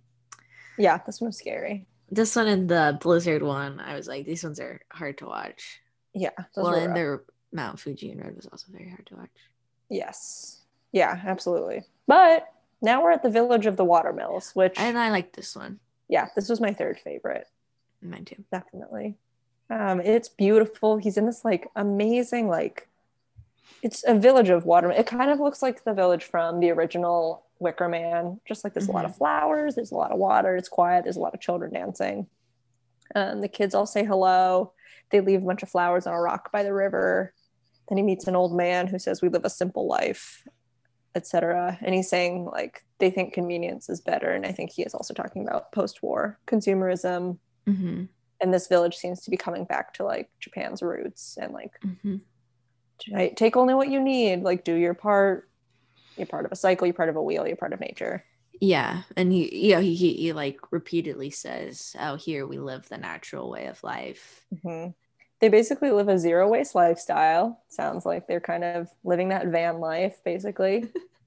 yeah, 0.78 0.98
this 1.06 1.20
one 1.20 1.28
was 1.28 1.38
scary. 1.38 1.86
This 2.10 2.34
one 2.34 2.48
and 2.48 2.68
the 2.68 2.98
Blizzard 3.00 3.42
one, 3.42 3.78
I 3.80 3.94
was 3.94 4.08
like, 4.08 4.26
these 4.26 4.42
ones 4.42 4.58
are 4.58 4.80
hard 4.92 5.18
to 5.18 5.26
watch. 5.26 5.80
Yeah. 6.12 6.30
those 6.56 6.64
well, 6.64 6.74
and 6.74 6.88
rough. 6.94 7.20
the 7.20 7.56
Mount 7.56 7.78
Fuji 7.78 8.10
and 8.10 8.20
Red 8.20 8.34
was 8.34 8.46
also 8.46 8.66
very 8.72 8.88
hard 8.88 9.06
to 9.06 9.16
watch. 9.16 9.30
Yes. 9.88 10.62
Yeah, 10.92 11.20
absolutely. 11.24 11.84
But 12.08 12.48
now 12.82 13.02
we're 13.02 13.12
at 13.12 13.22
the 13.22 13.30
village 13.30 13.66
of 13.66 13.76
the 13.76 13.84
watermills, 13.84 14.50
which 14.54 14.74
And 14.76 14.98
I 14.98 15.10
like 15.10 15.32
this 15.34 15.54
one. 15.54 15.78
yeah, 16.08 16.28
this 16.34 16.48
was 16.48 16.60
my 16.60 16.72
third 16.72 16.98
favorite, 16.98 17.46
Mine 18.02 18.24
too. 18.24 18.42
definitely. 18.50 19.16
Um, 19.68 20.00
it's 20.00 20.28
beautiful. 20.28 20.96
He's 20.96 21.16
in 21.16 21.26
this 21.26 21.44
like 21.44 21.68
amazing, 21.76 22.48
like 22.48 22.88
it's 23.82 24.04
a 24.06 24.14
village 24.14 24.50
of 24.50 24.64
water. 24.64 24.90
It 24.90 25.06
kind 25.06 25.30
of 25.30 25.40
looks 25.40 25.62
like 25.62 25.84
the 25.84 25.94
village 25.94 26.24
from 26.24 26.60
the 26.60 26.70
original 26.70 27.46
Wicker 27.58 27.88
Man. 27.88 28.40
Just 28.46 28.64
like 28.64 28.74
there's 28.74 28.88
a 28.88 28.92
lot 28.92 29.04
of 29.04 29.16
flowers, 29.16 29.74
there's 29.74 29.92
a 29.92 29.96
lot 29.96 30.12
of 30.12 30.18
water, 30.18 30.56
it's 30.56 30.68
quiet, 30.68 31.04
there's 31.04 31.16
a 31.16 31.20
lot 31.20 31.34
of 31.34 31.40
children 31.40 31.72
dancing. 31.72 32.26
Um, 33.14 33.40
the 33.40 33.48
kids 33.48 33.74
all 33.74 33.86
say 33.86 34.04
hello. 34.04 34.72
They 35.10 35.20
leave 35.20 35.42
a 35.42 35.46
bunch 35.46 35.62
of 35.62 35.68
flowers 35.68 36.06
on 36.06 36.14
a 36.14 36.20
rock 36.20 36.52
by 36.52 36.62
the 36.62 36.72
river. 36.72 37.34
Then 37.88 37.98
he 37.98 38.04
meets 38.04 38.26
an 38.28 38.36
old 38.36 38.56
man 38.56 38.86
who 38.86 38.98
says, 38.98 39.20
"We 39.20 39.28
live 39.28 39.44
a 39.44 39.50
simple 39.50 39.86
life." 39.86 40.44
etc. 41.14 41.78
And 41.80 41.94
he's 41.94 42.08
saying 42.08 42.44
like 42.44 42.84
they 42.98 43.10
think 43.10 43.32
convenience 43.32 43.88
is 43.88 44.00
better. 44.00 44.30
And 44.30 44.46
I 44.46 44.52
think 44.52 44.70
he 44.70 44.82
is 44.82 44.94
also 44.94 45.14
talking 45.14 45.46
about 45.46 45.72
post-war 45.72 46.38
consumerism. 46.46 47.38
hmm 47.66 48.04
And 48.40 48.54
this 48.54 48.68
village 48.68 48.96
seems 48.96 49.22
to 49.22 49.30
be 49.30 49.36
coming 49.36 49.64
back 49.64 49.92
to 49.94 50.04
like 50.04 50.30
Japan's 50.40 50.82
roots 50.82 51.36
and 51.40 51.52
like 51.52 51.72
hmm 51.82 52.16
right, 52.16 52.20
take 53.36 53.56
only 53.56 53.74
what 53.74 53.88
you 53.88 54.00
need, 54.00 54.42
like 54.42 54.64
do 54.64 54.74
your 54.74 54.94
part. 54.94 55.48
You're 56.16 56.26
part 56.26 56.46
of 56.46 56.52
a 56.52 56.56
cycle, 56.56 56.86
you're 56.86 56.94
part 56.94 57.08
of 57.10 57.16
a 57.16 57.22
wheel, 57.22 57.46
you're 57.46 57.56
part 57.56 57.72
of 57.72 57.80
nature. 57.80 58.24
Yeah, 58.60 59.04
and 59.16 59.32
he, 59.32 59.68
yeah, 59.70 59.80
he, 59.80 59.94
he, 59.94 60.14
he 60.14 60.32
like 60.32 60.60
repeatedly 60.70 61.30
says, 61.30 61.96
"Out 61.98 62.20
here, 62.20 62.46
we 62.46 62.58
live 62.58 62.88
the 62.88 62.98
natural 62.98 63.48
way 63.50 63.66
of 63.66 63.82
life." 63.82 64.46
Mhm. 64.54 64.94
They 65.40 65.48
basically 65.48 65.90
live 65.90 66.08
a 66.08 66.18
zero 66.18 66.48
waste 66.48 66.74
lifestyle. 66.74 67.62
Sounds 67.68 68.04
like 68.04 68.26
they're 68.26 68.40
kind 68.40 68.62
of 68.64 68.88
living 69.04 69.28
that 69.30 69.46
van 69.48 69.80
life, 69.80 70.22
basically. 70.24 70.90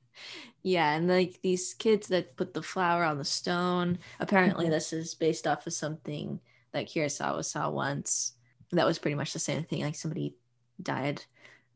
Yeah, 0.61 0.93
and 0.95 1.07
like 1.07 1.39
these 1.41 1.73
kids 1.73 2.07
that 2.07 2.37
put 2.37 2.53
the 2.53 2.63
flower 2.63 3.03
on 3.03 3.17
the 3.17 3.25
stone. 3.25 3.99
Apparently, 4.19 4.67
Mhm. 4.67 4.69
this 4.69 4.93
is 4.93 5.15
based 5.15 5.47
off 5.47 5.67
of 5.67 5.73
something 5.73 6.39
that 6.71 6.87
Kurosawa 6.87 7.43
saw 7.45 7.69
once. 7.69 8.33
That 8.71 8.85
was 8.85 8.99
pretty 8.99 9.15
much 9.15 9.33
the 9.33 9.39
same 9.39 9.63
thing. 9.63 9.81
Like 9.83 9.95
somebody 9.95 10.35
died, 10.81 11.23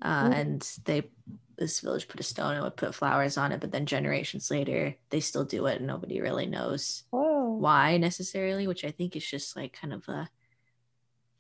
uh, 0.02 0.30
Mhm. 0.30 0.34
and 0.34 0.80
they 0.86 1.10
this 1.58 1.80
village 1.80 2.08
put 2.08 2.20
a 2.20 2.24
stone 2.24 2.54
and 2.54 2.64
would 2.64 2.76
put 2.78 2.94
flowers 2.94 3.36
on 3.36 3.52
it. 3.52 3.60
But 3.60 3.72
then 3.72 3.88
generations 3.88 4.52
later, 4.52 4.96
they 5.10 5.20
still 5.20 5.44
do 5.44 5.66
it, 5.66 5.78
and 5.78 5.88
nobody 5.88 6.22
really 6.22 6.46
knows 6.46 7.04
Whoa. 7.10 7.54
why 7.56 7.98
necessarily. 7.98 8.68
Which 8.68 8.86
I 8.86 8.92
think 8.92 9.16
is 9.16 9.26
just 9.26 9.56
like 9.56 9.74
kind 9.74 9.94
of 9.94 10.08
a 10.08 10.30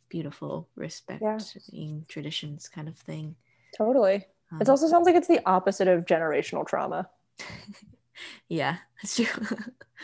beautiful 0.09 0.69
respecting 0.75 2.05
traditions 2.07 2.67
kind 2.69 2.87
of 2.87 2.97
thing. 2.97 3.35
Totally. 3.77 4.15
It 4.15 4.25
Um, 4.51 4.69
also 4.69 4.87
sounds 4.87 5.05
like 5.05 5.15
it's 5.15 5.27
the 5.27 5.41
opposite 5.45 5.87
of 5.89 6.05
generational 6.05 6.65
trauma. 6.65 7.09
yeah, 8.49 8.77
that's 9.01 9.15
true. 9.17 9.25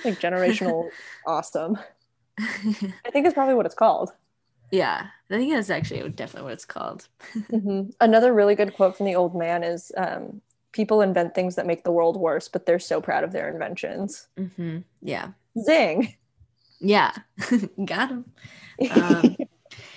Like 0.03 0.19
generational 0.19 0.89
awesome. 1.27 1.77
I 2.37 3.09
think 3.11 3.25
it's 3.25 3.33
probably 3.33 3.55
what 3.55 3.65
it's 3.65 3.75
called. 3.75 4.11
Yeah, 4.73 5.05
I 5.29 5.37
think 5.37 5.53
that's 5.53 5.69
actually 5.69 6.09
definitely 6.09 6.45
what 6.45 6.53
it's 6.53 6.65
called. 6.65 7.07
Mhm. 7.51 7.93
Another 8.01 8.33
really 8.33 8.55
good 8.55 8.73
quote 8.73 8.97
from 8.97 9.05
the 9.05 9.13
old 9.15 9.35
man 9.35 9.63
is 9.63 9.91
um, 9.95 10.41
People 10.71 11.01
invent 11.01 11.35
things 11.35 11.53
that 11.55 11.67
make 11.67 11.83
the 11.83 11.91
world 11.91 12.17
worse, 12.17 12.49
but 12.49 12.65
they're 12.65 12.79
so 12.79 12.99
proud 12.99 13.23
of 13.23 13.31
their 13.31 13.47
inventions. 13.47 14.27
hmm 14.35 14.79
Yeah, 15.03 15.27
Zing. 15.63 16.15
yeah, 16.79 17.11
got 17.85 18.09
him. 18.09 18.25
Um, 18.89 19.37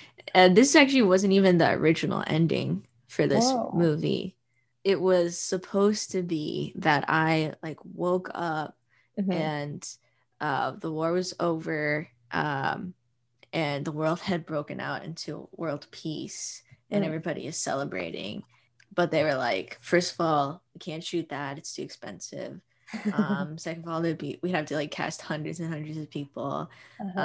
and 0.35 0.55
this 0.55 0.75
actually 0.75 1.01
wasn't 1.01 1.33
even 1.33 1.57
the 1.57 1.71
original 1.71 2.23
ending 2.27 2.85
for 3.07 3.25
this 3.25 3.55
Whoa. 3.55 3.71
movie. 3.73 4.35
It 4.83 5.01
was 5.01 5.39
supposed 5.39 6.11
to 6.11 6.21
be 6.21 6.73
that 6.77 7.05
I 7.07 7.53
like 7.63 7.79
woke 7.83 8.29
up 8.35 8.77
Mhm. 9.19 9.31
and 9.33 9.89
uh, 10.39 10.71
the 10.79 10.91
war 10.91 11.11
was 11.11 11.33
over 11.39 12.07
um, 12.31 12.93
and 13.53 13.85
the 13.85 13.91
world 13.91 14.19
had 14.19 14.45
broken 14.45 14.79
out 14.79 15.03
into 15.03 15.47
world 15.55 15.87
peace 15.91 16.63
and 16.91 17.03
Mm. 17.03 17.07
everybody 17.07 17.47
is 17.47 17.57
celebrating 17.57 18.43
but 18.95 19.11
they 19.11 19.23
were 19.23 19.35
like 19.35 19.77
first 19.81 20.13
of 20.13 20.21
all 20.21 20.61
we 20.73 20.79
can't 20.79 21.03
shoot 21.03 21.27
that 21.29 21.57
it's 21.57 21.73
too 21.73 21.81
expensive 21.81 22.59
um 23.13 23.57
second 23.65 23.83
of 23.83 23.89
all 23.89 24.01
there'd 24.01 24.17
be 24.17 24.39
we'd 24.41 24.55
have 24.55 24.65
to 24.65 24.75
like 24.75 24.91
cast 24.91 25.21
hundreds 25.21 25.59
and 25.59 25.69
hundreds 25.69 25.97
of 25.97 26.09
people 26.09 26.69
Uh-huh. 26.99 27.19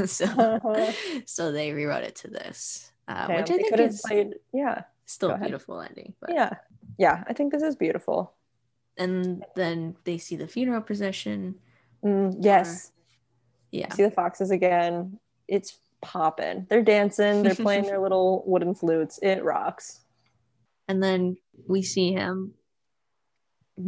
uh, 0.00 0.06
so 0.06 0.84
so 1.26 1.52
they 1.52 1.72
rewrote 1.72 2.04
it 2.04 2.16
to 2.16 2.28
this 2.28 2.92
uh, 3.08 3.26
Damn, 3.26 3.36
which 3.36 3.50
i 3.50 3.56
think 3.56 3.72
is 3.80 4.02
played. 4.06 4.34
Yeah. 4.52 4.82
still 5.06 5.30
a 5.30 5.38
beautiful 5.38 5.80
ending 5.80 6.12
but 6.20 6.30
Yeah. 6.34 6.50
Yeah. 6.98 7.24
I 7.28 7.32
think 7.32 7.52
this 7.52 7.62
is 7.62 7.76
beautiful. 7.76 8.32
and 8.98 9.44
then 9.54 9.94
they 10.04 10.18
see 10.18 10.36
the 10.36 10.48
funeral 10.48 10.82
procession 10.82 11.54
Mm, 12.04 12.36
yes. 12.40 12.92
yeah 13.72 13.92
See 13.94 14.04
the 14.04 14.10
foxes 14.10 14.50
again. 14.52 15.18
It's 15.48 15.78
popping. 16.00 16.66
They're 16.68 16.82
dancing, 16.82 17.42
they're 17.42 17.54
playing 17.54 17.86
their 17.86 17.98
little 18.02 18.42
wooden 18.46 18.74
flutes. 18.74 19.18
It 19.22 19.42
rocks. 19.42 20.00
And 20.86 21.02
then 21.02 21.36
we 21.66 21.82
see 21.82 22.12
him 22.12 22.54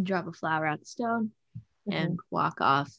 drop 0.03 0.27
a 0.27 0.33
flower 0.33 0.67
at 0.67 0.81
the 0.81 0.87
stone 0.87 1.33
Mm-hmm. 1.89 1.97
and 1.97 2.19
walk 2.31 2.61
off. 2.61 2.95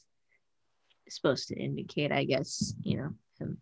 It's 1.05 1.15
supposed 1.15 1.47
to 1.49 1.55
indicate, 1.55 2.11
I 2.11 2.23
guess, 2.23 2.73
you 2.81 2.97
know, 2.97 3.09
him 3.39 3.57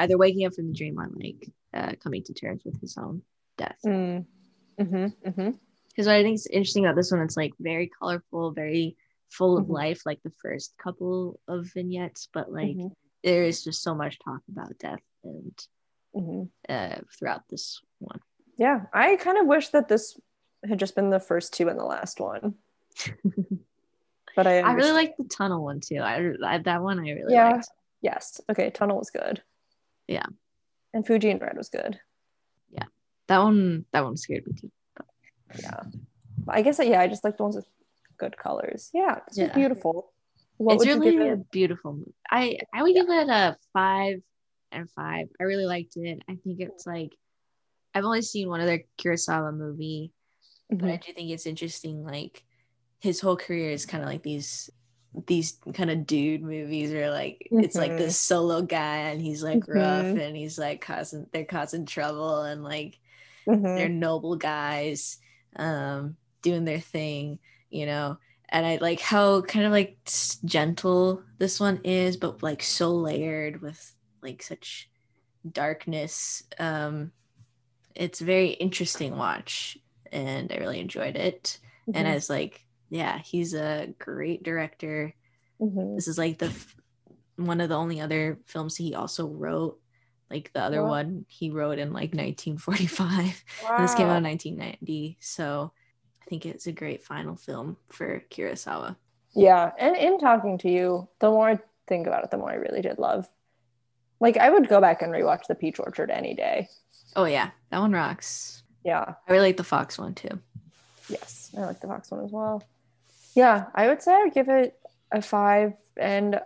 either 0.00 0.18
waking 0.18 0.46
up 0.46 0.54
from 0.54 0.66
the 0.68 0.74
dream 0.74 0.98
or 0.98 1.08
like 1.14 1.48
uh, 1.72 1.92
coming 2.02 2.22
to 2.24 2.34
terms 2.34 2.62
with 2.64 2.80
his 2.80 2.96
own 2.98 3.22
death. 3.56 3.78
Mm. 3.86 4.26
hmm 4.78 5.06
hmm 5.06 5.50
Because 5.88 6.06
what 6.06 6.16
I 6.16 6.22
think 6.24 6.34
is 6.34 6.46
interesting 6.48 6.86
about 6.86 6.96
this 6.96 7.12
one, 7.12 7.20
it's 7.20 7.36
like 7.36 7.52
very 7.60 7.88
colorful, 7.98 8.50
very 8.50 8.96
full 9.28 9.56
of 9.56 9.66
Mhm. 9.66 9.70
life, 9.74 10.02
like 10.04 10.20
the 10.24 10.32
first 10.42 10.76
couple 10.76 11.38
of 11.46 11.66
vignettes, 11.72 12.28
but 12.32 12.50
like 12.52 12.76
Mhm. 12.76 12.92
There 13.22 13.44
is 13.44 13.62
just 13.64 13.82
so 13.82 13.94
much 13.94 14.18
talk 14.24 14.40
about 14.50 14.78
death 14.78 15.00
and 15.24 15.66
hmm 16.14 16.42
uh, 16.68 16.96
throughout 17.18 17.42
this 17.48 17.80
one. 17.98 18.20
Yeah, 18.56 18.82
I 18.92 19.16
kind 19.16 19.38
of 19.38 19.46
wish 19.46 19.68
that 19.68 19.88
this 19.88 20.18
had 20.68 20.78
just 20.78 20.94
been 20.94 21.10
the 21.10 21.20
first 21.20 21.52
two 21.54 21.68
and 21.68 21.78
the 21.78 21.84
last 21.84 22.20
one. 22.20 22.54
But 24.36 24.46
I, 24.46 24.60
I 24.60 24.72
really 24.74 24.92
like 24.92 25.16
the 25.16 25.24
tunnel 25.24 25.64
one 25.64 25.80
too. 25.80 25.96
I, 25.96 26.30
I 26.46 26.58
that 26.58 26.82
one 26.82 27.00
I 27.00 27.10
really 27.10 27.34
Yeah. 27.34 27.50
liked. 27.50 27.68
Yes. 28.00 28.40
Okay. 28.48 28.70
Tunnel 28.70 28.96
was 28.98 29.10
good. 29.10 29.42
Yeah. 30.06 30.26
And 30.94 31.04
Fuji 31.04 31.30
and 31.30 31.40
Red 31.42 31.56
was 31.56 31.68
good. 31.68 31.98
Yeah. 32.70 32.84
That 33.26 33.38
one 33.42 33.84
that 33.92 34.04
one 34.04 34.16
scared 34.16 34.46
me 34.46 34.52
too. 34.60 34.70
Yeah. 35.60 35.82
But 36.46 36.54
I 36.54 36.62
guess 36.62 36.78
yeah, 36.80 37.00
I 37.00 37.08
just 37.08 37.24
like 37.24 37.38
the 37.38 37.42
ones 37.42 37.56
with 37.56 37.66
good 38.18 38.36
colors. 38.38 38.90
Yeah, 38.94 39.18
this 39.26 39.36
Yeah. 39.36 39.44
was 39.46 39.52
beautiful. 39.54 40.12
What 40.64 40.80
it's 40.80 40.86
really 40.86 41.28
a 41.28 41.36
beautiful 41.36 41.94
movie. 41.94 42.14
I 42.30 42.58
I 42.74 42.82
would 42.82 42.94
give 42.94 43.08
it 43.08 43.28
a 43.28 43.56
five 43.72 44.20
and 44.72 44.90
five. 44.90 45.28
I 45.40 45.44
really 45.44 45.66
liked 45.66 45.96
it. 45.96 46.20
I 46.28 46.36
think 46.36 46.60
it's 46.60 46.86
like 46.86 47.16
I've 47.94 48.04
only 48.04 48.22
seen 48.22 48.48
one 48.48 48.60
other 48.60 48.84
Kurosawa 49.00 49.56
movie, 49.56 50.12
but 50.80 50.90
I 50.90 50.96
Mhm. 50.96 50.98
do 50.98 51.12
think 51.12 51.30
it's 51.30 51.46
interesting. 51.46 52.04
Like 52.04 52.44
his 53.00 53.20
whole 53.20 53.36
career 53.36 53.70
is 53.72 53.86
kind 53.86 54.02
of 54.04 54.10
like 54.10 54.22
these 54.24 54.70
these 55.26 55.58
kind 55.74 55.90
of 55.90 56.06
dude 56.06 56.42
movies 56.42 56.92
where 56.92 57.10
like 57.10 57.52
it's 57.58 57.78
like 57.78 57.96
Mhm. 57.96 57.96
this 57.96 58.16
solo 58.16 58.62
guy 58.62 58.98
and 59.10 59.22
he's 59.22 59.42
like 59.42 59.68
rough 59.68 60.14
Mhm. 60.14 60.16
and 60.16 60.36
he's 60.36 60.58
like 60.58 60.80
causing 60.82 61.26
they're 61.32 61.44
causing 61.46 61.86
trouble 61.86 62.42
and 62.42 62.64
like 62.64 63.00
they're 63.74 63.88
noble 63.88 64.36
guys 64.36 65.18
um 65.56 66.16
doing 66.42 66.64
their 66.64 66.80
thing 66.80 67.38
you 67.70 67.86
know 67.86 68.18
and 68.50 68.66
i 68.66 68.76
like 68.80 69.00
how 69.00 69.40
kind 69.42 69.66
of 69.66 69.72
like 69.72 69.98
gentle 70.44 71.22
this 71.38 71.60
one 71.60 71.80
is 71.84 72.16
but 72.16 72.42
like 72.42 72.62
so 72.62 72.92
layered 72.94 73.60
with 73.62 73.94
like 74.22 74.42
such 74.42 74.90
darkness 75.50 76.42
um 76.58 77.12
it's 77.94 78.20
very 78.20 78.50
interesting 78.50 79.16
watch 79.16 79.78
and 80.12 80.52
i 80.52 80.56
really 80.56 80.80
enjoyed 80.80 81.16
it 81.16 81.58
and 81.94 82.06
Mhm. 82.06 82.14
as 82.14 82.30
like 82.30 82.64
yeah 82.90 83.18
he's 83.18 83.54
a 83.54 83.94
great 83.98 84.42
director 84.42 85.14
Mhm. 85.60 85.96
this 85.96 86.08
is 86.08 86.18
like 86.18 86.38
the 86.38 86.46
f- 86.46 86.76
one 87.36 87.60
of 87.60 87.68
the 87.68 87.76
only 87.76 88.00
other 88.00 88.38
films 88.46 88.76
he 88.76 88.94
also 88.94 89.26
wrote 89.26 89.78
like 90.30 90.52
the 90.52 90.62
other 90.62 90.82
Wow. 90.82 90.90
one 90.90 91.24
he 91.28 91.50
wrote 91.50 91.78
in 91.78 91.92
like 91.92 92.14
1945 92.14 93.44
and 93.76 93.84
this 93.84 93.94
came 93.94 94.08
out 94.08 94.18
in 94.18 94.22
1990 94.24 95.16
so 95.20 95.72
i 95.76 95.79
think 96.30 96.46
it's 96.46 96.66
a 96.66 96.72
great 96.72 97.02
final 97.02 97.36
film 97.36 97.76
for 97.90 98.22
kurosawa 98.30 98.96
Yeah, 99.34 99.72
and 99.78 99.96
in 99.96 100.18
talking 100.18 100.56
to 100.58 100.70
you, 100.70 101.08
the 101.18 101.28
more 101.30 101.50
I 101.50 101.58
think 101.88 102.06
about 102.06 102.24
it, 102.24 102.30
the 102.30 102.38
more 102.38 102.50
I 102.50 102.54
really 102.54 102.80
did 102.82 102.98
love. 102.98 103.28
Like 104.20 104.36
I 104.38 104.48
would 104.50 104.68
go 104.68 104.80
back 104.80 105.02
and 105.02 105.12
rewatch 105.12 105.46
The 105.48 105.54
Peach 105.56 105.78
Orchard 105.80 106.10
any 106.10 106.34
day. 106.34 106.68
oh 107.16 107.24
yeah 107.26 107.50
that 107.70 107.80
one 107.80 107.92
rocks 107.92 108.62
Yeah. 108.84 109.14
i 109.26 109.32
really 109.32 109.48
like 109.48 109.56
the 109.58 109.64
fox 109.64 109.98
one 109.98 110.14
too 110.14 110.38
Yes, 111.08 111.50
I 111.58 111.62
like 111.62 111.80
the 111.80 111.88
Fox 111.88 112.08
one 112.12 112.24
as 112.24 112.30
well. 112.30 112.62
Yeah, 113.34 113.64
I 113.74 113.88
would 113.88 114.00
say 114.00 114.12
I 114.14 114.22
would 114.22 114.32
give 114.34 114.48
it 114.48 114.78
a 115.10 115.20
five 115.20 115.72
and 115.96 116.40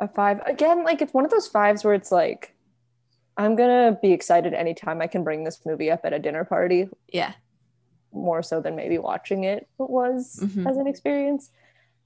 a 0.00 0.08
five. 0.08 0.40
Again, 0.46 0.84
like 0.84 1.02
it's 1.02 1.12
one 1.12 1.26
of 1.26 1.30
those 1.30 1.46
fives 1.46 1.84
where 1.84 1.92
it's 1.92 2.10
like, 2.10 2.54
I'm 3.36 3.56
gonna 3.56 3.98
be 4.00 4.12
excited 4.12 4.54
anytime 4.54 5.02
I 5.02 5.06
can 5.06 5.22
bring 5.22 5.44
this 5.44 5.60
movie 5.66 5.90
up 5.90 6.00
at 6.04 6.14
a 6.14 6.18
dinner 6.18 6.44
party, 6.44 6.88
yeah 7.12 7.32
more 8.12 8.42
so 8.42 8.60
than 8.60 8.76
maybe 8.76 8.98
watching 8.98 9.44
it 9.44 9.68
was 9.78 10.38
Mhm. 10.42 10.68
as 10.68 10.76
an 10.76 10.86
experience. 10.86 11.50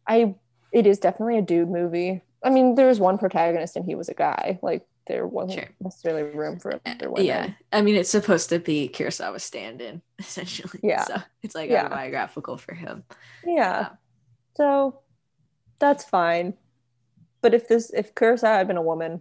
I 0.07 0.35
it 0.73 0.87
is 0.87 0.99
definitely 0.99 1.39
a 1.39 1.43
dude 1.43 1.71
movie. 1.71 2.21
I 2.43 2.51
mean, 2.51 2.75
there 2.75 2.89
was 2.89 2.99
one 3.01 3.17
protagonist 3.17 3.77
and 3.77 3.85
he 3.85 3.95
was 3.95 4.09
a 4.09 4.15
guy. 4.15 4.59
Like 4.63 4.87
there 5.07 5.27
wasn't 5.27 5.61
Sure. 5.61 5.69
necessarily 5.81 6.23
room 6.23 6.59
for 6.59 6.81
other 6.87 7.11
women. 7.11 7.27
yeah 7.27 7.51
i 7.73 7.83
mean 7.83 7.95
it's 7.95 8.09
supposed 8.09 8.49
to 8.49 8.59
be 8.59 8.89
kurosawa 8.89 9.39
stand-in 9.39 10.01
essentially 10.19 10.81
Yeah. 10.83 11.05
so 11.05 11.17
it's 11.43 11.55
like 11.55 11.69
Yeah. 11.69 11.85
autobiographical 11.85 12.57
for 12.57 12.73
him 12.75 13.05
Yeah. 13.45 13.91
So 14.57 15.01
that's 15.79 16.05
fine. 16.05 16.55
But 17.43 17.53
if 17.53 17.69
this 17.69 17.91
if 17.93 18.15
Kurosawa 18.15 18.57
had 18.57 18.67
been 18.69 18.79
a 18.79 18.83
woman, 18.83 19.21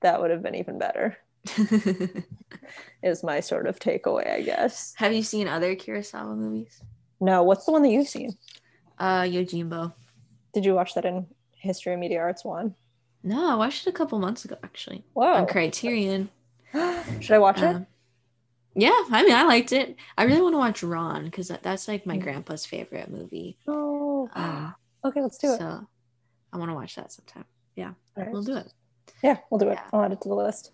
that 0.00 0.20
would 0.20 0.30
have 0.32 0.42
been 0.42 0.56
even 0.56 0.78
better. 0.78 1.16
Is 3.02 3.22
my 3.24 3.40
sort 3.40 3.66
of 3.66 3.78
takeaway, 3.78 4.30
I 4.32 4.42
guess. 4.42 4.94
have 4.96 5.12
you 5.12 5.22
seen 5.22 5.48
other 5.48 5.74
kurosawa 5.74 6.36
movies 6.36 6.80
No, 7.20 7.42
what's 7.42 7.64
the 7.66 7.72
one 7.72 7.82
that 7.82 7.90
you've 7.90 8.08
seen? 8.08 8.36
uh 8.98 9.22
yojimbo 9.22 9.92
Did 10.54 10.64
you 10.64 10.74
watch 10.74 10.94
that 10.94 11.04
in 11.04 11.26
History 11.52 11.94
of 11.94 11.98
Media 12.00 12.20
Arts 12.20 12.44
one? 12.44 12.74
no 13.24 13.48
i 13.50 13.54
watched 13.54 13.86
it 13.86 13.90
a 13.90 13.92
couple 13.92 14.18
months 14.18 14.44
ago 14.44 14.56
actually 14.64 15.04
Whoa. 15.14 15.34
on 15.34 15.46
criterion 15.46 16.28
Should 17.20 17.32
I 17.34 17.38
watch 17.38 17.58
it? 17.58 17.64
Um, 17.64 17.86
yeah, 18.74 18.98
I 19.10 19.22
mean, 19.22 19.34
I 19.34 19.42
liked 19.42 19.72
it. 19.72 19.96
I 20.16 20.22
really 20.24 20.40
want 20.40 20.54
to 20.54 20.58
watch 20.58 20.82
Ran 20.82 21.26
because 21.26 21.48
that, 21.48 21.62
that's 21.62 21.86
like 21.86 22.06
my 22.06 22.16
Mm. 22.16 22.22
grandpa's 22.22 22.64
favorite 22.64 23.10
movie. 23.10 23.58
Oh. 23.68 24.26
Um, 24.32 24.74
okay, 25.04 25.20
let's 25.20 25.36
do 25.36 25.52
it. 25.52 25.58
So 25.58 25.86
I 26.50 26.56
want 26.56 26.70
to 26.70 26.74
watch 26.74 26.94
that 26.94 27.12
sometime. 27.12 27.44
All 27.78 27.94
right. 28.16 28.32
We'll 28.32 28.42
do 28.42 28.56
it. 28.56 28.72
Yeah, 29.22 29.36
we'll 29.50 29.58
do 29.58 29.68
it. 29.68 29.74
Yeah. 29.74 29.82
I'll 29.92 30.02
add 30.02 30.12
it 30.12 30.22
to 30.22 30.30
the 30.30 30.34
list. 30.34 30.70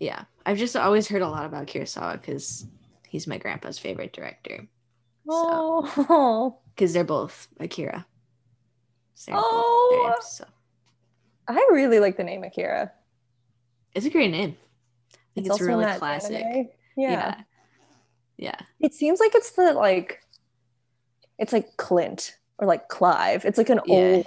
Yeah, 0.00 0.24
I've 0.44 0.58
just 0.58 0.76
always 0.76 1.08
heard 1.08 1.22
a 1.22 1.28
lot 1.28 1.46
about 1.46 1.66
Kurosawa 1.66 2.20
because 2.20 2.66
he's 3.08 3.26
my 3.26 3.38
grandpa's 3.38 3.78
favorite 3.78 4.12
director. 4.12 4.66
So 5.28 5.86
Oh, 5.96 6.58
because 6.74 6.92
they're 6.92 7.04
both 7.04 7.48
Akira. 7.60 8.04
So 9.14 9.32
they're 9.32 9.40
Oh. 9.42 9.88
their 9.90 10.10
names, 10.10 10.26
so 10.26 10.44
I 11.48 11.68
really 11.72 12.00
like 12.00 12.16
the 12.16 12.24
name 12.24 12.42
Akira. 12.44 12.92
it's 13.94 14.06
a 14.06 14.10
great 14.10 14.30
name. 14.30 14.56
I 15.12 15.16
think 15.34 15.46
it's, 15.46 15.60
in 15.60 15.66
really 15.66 15.84
classic. 15.98 16.44
anime. 16.44 16.68
Yeah. 16.96 17.10
yeah, 17.10 17.34
yeah. 18.36 18.58
It 18.80 18.94
seems 18.94 19.20
like 19.20 19.34
it's 19.34 19.52
the 19.52 19.72
like 19.72 20.20
it's 21.38 21.52
like 21.52 21.76
Clint 21.76 22.36
or 22.58 22.66
like 22.66 22.88
Clive. 22.88 23.44
It's 23.44 23.58
like 23.58 23.70
an 23.70 23.80
Yeah. 23.86 23.94
old 23.94 24.26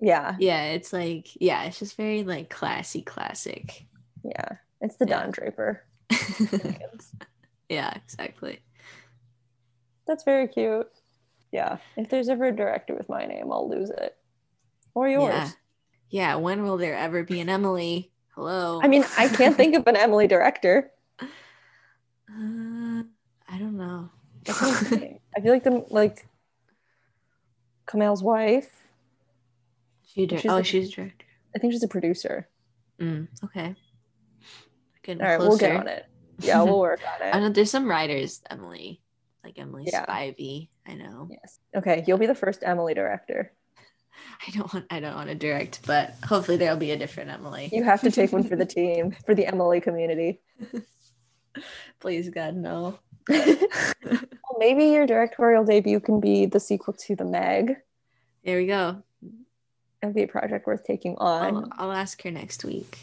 yeah. 0.00 0.36
Yeah, 0.38 0.64
it's 0.66 0.92
like 0.92 1.28
yeah, 1.40 1.64
it's 1.64 1.78
just 1.78 1.96
very 1.96 2.22
like 2.24 2.50
classy, 2.50 3.02
classic. 3.02 3.86
Yeah. 4.24 4.56
It's 4.80 4.96
the 4.96 5.06
Yeah. 5.08 5.20
Don 5.22 5.30
Draper. 5.30 5.84
yeah, 7.68 7.94
exactly. 7.96 8.60
That's 10.06 10.24
very 10.24 10.48
cute. 10.48 10.88
Yeah. 11.52 11.78
If 11.96 12.08
there's 12.10 12.28
ever 12.28 12.46
a 12.46 12.54
director 12.56 12.94
with 12.94 13.08
my 13.08 13.24
name, 13.26 13.50
I'll 13.52 13.68
lose 13.68 13.90
it. 13.90 14.16
Or 14.94 15.08
yours. 15.08 15.32
Yeah. 15.32 15.50
Yeah. 16.10 16.34
When 16.36 16.62
will 16.62 16.76
there 16.76 16.96
ever 16.96 17.24
be 17.24 17.40
an 17.40 17.48
Emily? 17.48 18.12
Hello. 18.34 18.80
I 18.82 18.88
mean, 18.88 19.04
I 19.16 19.28
can't 19.28 19.56
think 19.56 19.74
of 19.74 19.86
an 19.86 19.96
Emily 19.96 20.26
director. 20.26 20.90
Uh, 21.20 23.02
I 23.48 23.58
don't 23.58 23.76
know. 23.76 24.10
I 24.48 24.52
feel 25.40 25.52
like 25.52 25.64
the 25.64 25.84
like 25.90 26.26
Kumail's 27.88 28.22
wife. 28.22 28.82
she 30.04 30.26
dir- 30.26 30.38
She's 30.38 30.50
oh, 30.50 30.56
like- 30.56 30.66
she's 30.66 30.88
a 30.88 30.92
director. 30.92 31.26
I 31.54 31.58
think 31.58 31.72
she's 31.72 31.82
a 31.82 31.88
producer. 31.88 32.48
Mm, 33.00 33.28
okay. 33.44 33.74
Getting 35.06 35.22
All 35.22 35.28
right, 35.28 35.38
we'll 35.38 35.56
get 35.56 35.76
on 35.76 35.86
it. 35.86 36.04
Yeah, 36.40 36.62
we'll 36.64 36.80
work 36.80 37.00
on 37.20 37.26
it. 37.28 37.30
I 37.32 37.38
know 37.40 37.48
there's 37.50 37.70
some 37.70 37.88
writers, 37.88 38.42
Emily, 38.50 39.00
like 39.44 39.56
Emily 39.56 39.84
Yeah. 39.86 40.04
Spivey. 40.04 40.68
I 40.86 40.94
know. 40.94 41.28
Yes. 41.30 41.60
Okay, 41.76 42.02
you'll 42.06 42.18
be 42.18 42.26
the 42.26 42.34
first 42.34 42.60
Emily 42.64 42.92
director. 42.92 43.52
I 44.46 44.50
don't 44.50 44.72
want. 44.74 44.86
I 44.90 44.98
don't 44.98 45.14
want 45.14 45.28
to 45.28 45.36
direct, 45.36 45.86
but 45.86 46.14
hopefully 46.24 46.56
there'll 46.56 46.76
be 46.76 46.90
a 46.90 46.96
different 46.98 47.30
Emily. 47.30 47.68
You 47.72 47.84
have 47.84 48.00
to 48.00 48.10
take 48.10 48.32
one 48.32 48.42
for 48.42 48.56
the 48.56 48.66
team, 48.78 49.14
for 49.24 49.34
the 49.34 49.46
Emily 49.46 49.80
community. 49.80 50.40
Please, 52.00 52.28
God, 52.28 52.56
no. 52.56 52.98
Well, 53.28 54.18
maybe 54.58 54.86
your 54.86 55.06
directorial 55.06 55.64
debut 55.64 56.00
can 56.00 56.20
be 56.20 56.46
the 56.46 56.60
sequel 56.60 56.94
to 56.94 57.16
The 57.16 57.24
Meg. 57.24 57.76
There 58.44 58.58
we 58.58 58.66
go. 58.66 59.02
That'd 60.02 60.14
be 60.14 60.22
a 60.24 60.28
project 60.28 60.66
worth 60.66 60.84
taking 60.84 61.16
on. 61.16 61.56
I'll, 61.56 61.68
I'll 61.78 61.92
ask 61.92 62.22
her 62.22 62.30
next 62.30 62.64
week 62.64 62.98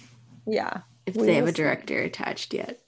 Yeah. 0.46 0.82
If 1.06 1.16
We 1.16 1.26
they 1.28 1.36
have 1.36 1.48
a 1.48 1.52
director 1.52 2.00
attached 2.02 2.54
yet. 2.54 2.80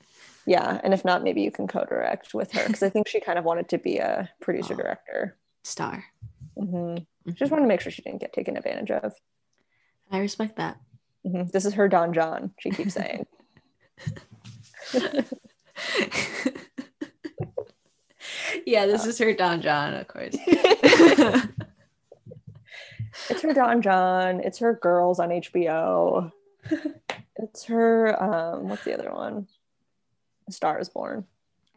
Yeah. 0.45 0.79
And 0.83 0.93
if 0.93 1.03
not, 1.03 1.23
maybe 1.23 1.41
you 1.41 1.51
can 1.51 1.67
co 1.67 1.83
direct 1.85 2.33
with 2.33 2.51
her 2.53 2.65
because 2.67 2.83
I 2.83 2.89
think 2.89 3.07
she 3.09 3.19
kind 3.19 3.37
of 3.39 3.45
wanted 3.45 3.67
to 3.69 3.77
be 3.77 3.97
a 3.97 4.29
producer 4.41 4.73
Oh. 4.73 4.77
director. 4.77 5.37
Star. 5.63 6.05
hmm 6.55 6.63
Mhm. 6.65 7.33
Just 7.33 7.51
wanted 7.51 7.63
to 7.63 7.67
make 7.67 7.81
sure 7.81 7.91
she 7.91 8.03
didn't 8.03 8.19
get 8.21 8.31
taken 8.33 8.55
advantage 8.55 8.91
of. 8.91 9.13
I 10.11 10.19
respect 10.19 10.57
that. 10.57 10.77
Mhm. 11.25 11.51
This 11.51 11.65
is 11.65 11.73
her 11.73 11.87
Don 11.87 12.13
Jon. 12.13 12.53
She 12.59 12.69
keeps 12.69 12.93
saying. 12.99 13.25
yeah, 18.65 18.85
this 18.85 19.05
is 19.05 19.17
her 19.19 19.33
Don 19.33 19.61
Jon, 19.61 19.93
of 19.93 20.07
course. 20.07 20.35
It's 23.29 23.41
her 23.41 23.53
Don 23.53 23.81
Jon. 23.81 24.39
It's 24.41 24.59
her 24.59 24.73
Girls 24.81 25.19
on 25.19 25.29
HBO. 25.29 26.31
It's 27.37 27.65
her. 27.65 28.21
Um, 28.21 28.69
what's 28.69 28.83
the 28.83 28.93
other 28.93 29.11
one? 29.11 29.47
A 30.47 30.51
Star 30.51 30.79
is 30.79 30.89
Born. 30.89 31.25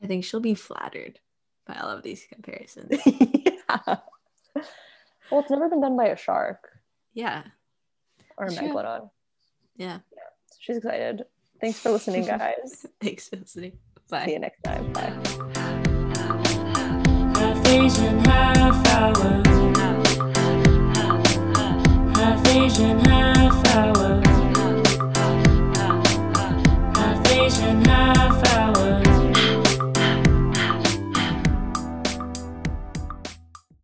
I 0.02 0.06
think 0.06 0.24
she'll 0.24 0.40
be 0.40 0.54
flattered 0.54 1.18
by 1.66 1.74
all 1.74 1.88
of 1.90 2.02
these 2.02 2.24
comparisons. 2.30 3.00
yeah. 3.06 3.96
Well, 5.30 5.40
it's 5.40 5.50
never 5.50 5.68
been 5.68 5.80
done 5.80 5.96
by 5.96 6.06
a 6.06 6.16
shark 6.16 6.68
Yeah, 7.12 7.42
or 8.36 8.46
a 8.46 8.54
True. 8.54 8.68
megalodon. 8.68 9.10
yeah. 9.76 9.98
So 10.46 10.56
she's 10.60 10.76
excited. 10.78 11.24
Thanks 11.60 11.78
for 11.80 11.90
listening, 11.90 12.24
guys. 12.26 12.86
Thanks 13.00 13.28
for 13.28 13.36
listening. 13.36 13.72
Bye. 14.08 14.24
See 14.26 14.32
you 14.32 14.38
next 14.38 14.62
time. 14.62 14.92
Bye. 14.92 15.12
Half 17.38 17.66
Asian, 17.66 18.24
half 18.24 18.86
hours. 18.88 19.46
Half 22.16 22.46
Asian, 22.48 23.00
half 23.04 23.66
hours. 23.74 24.27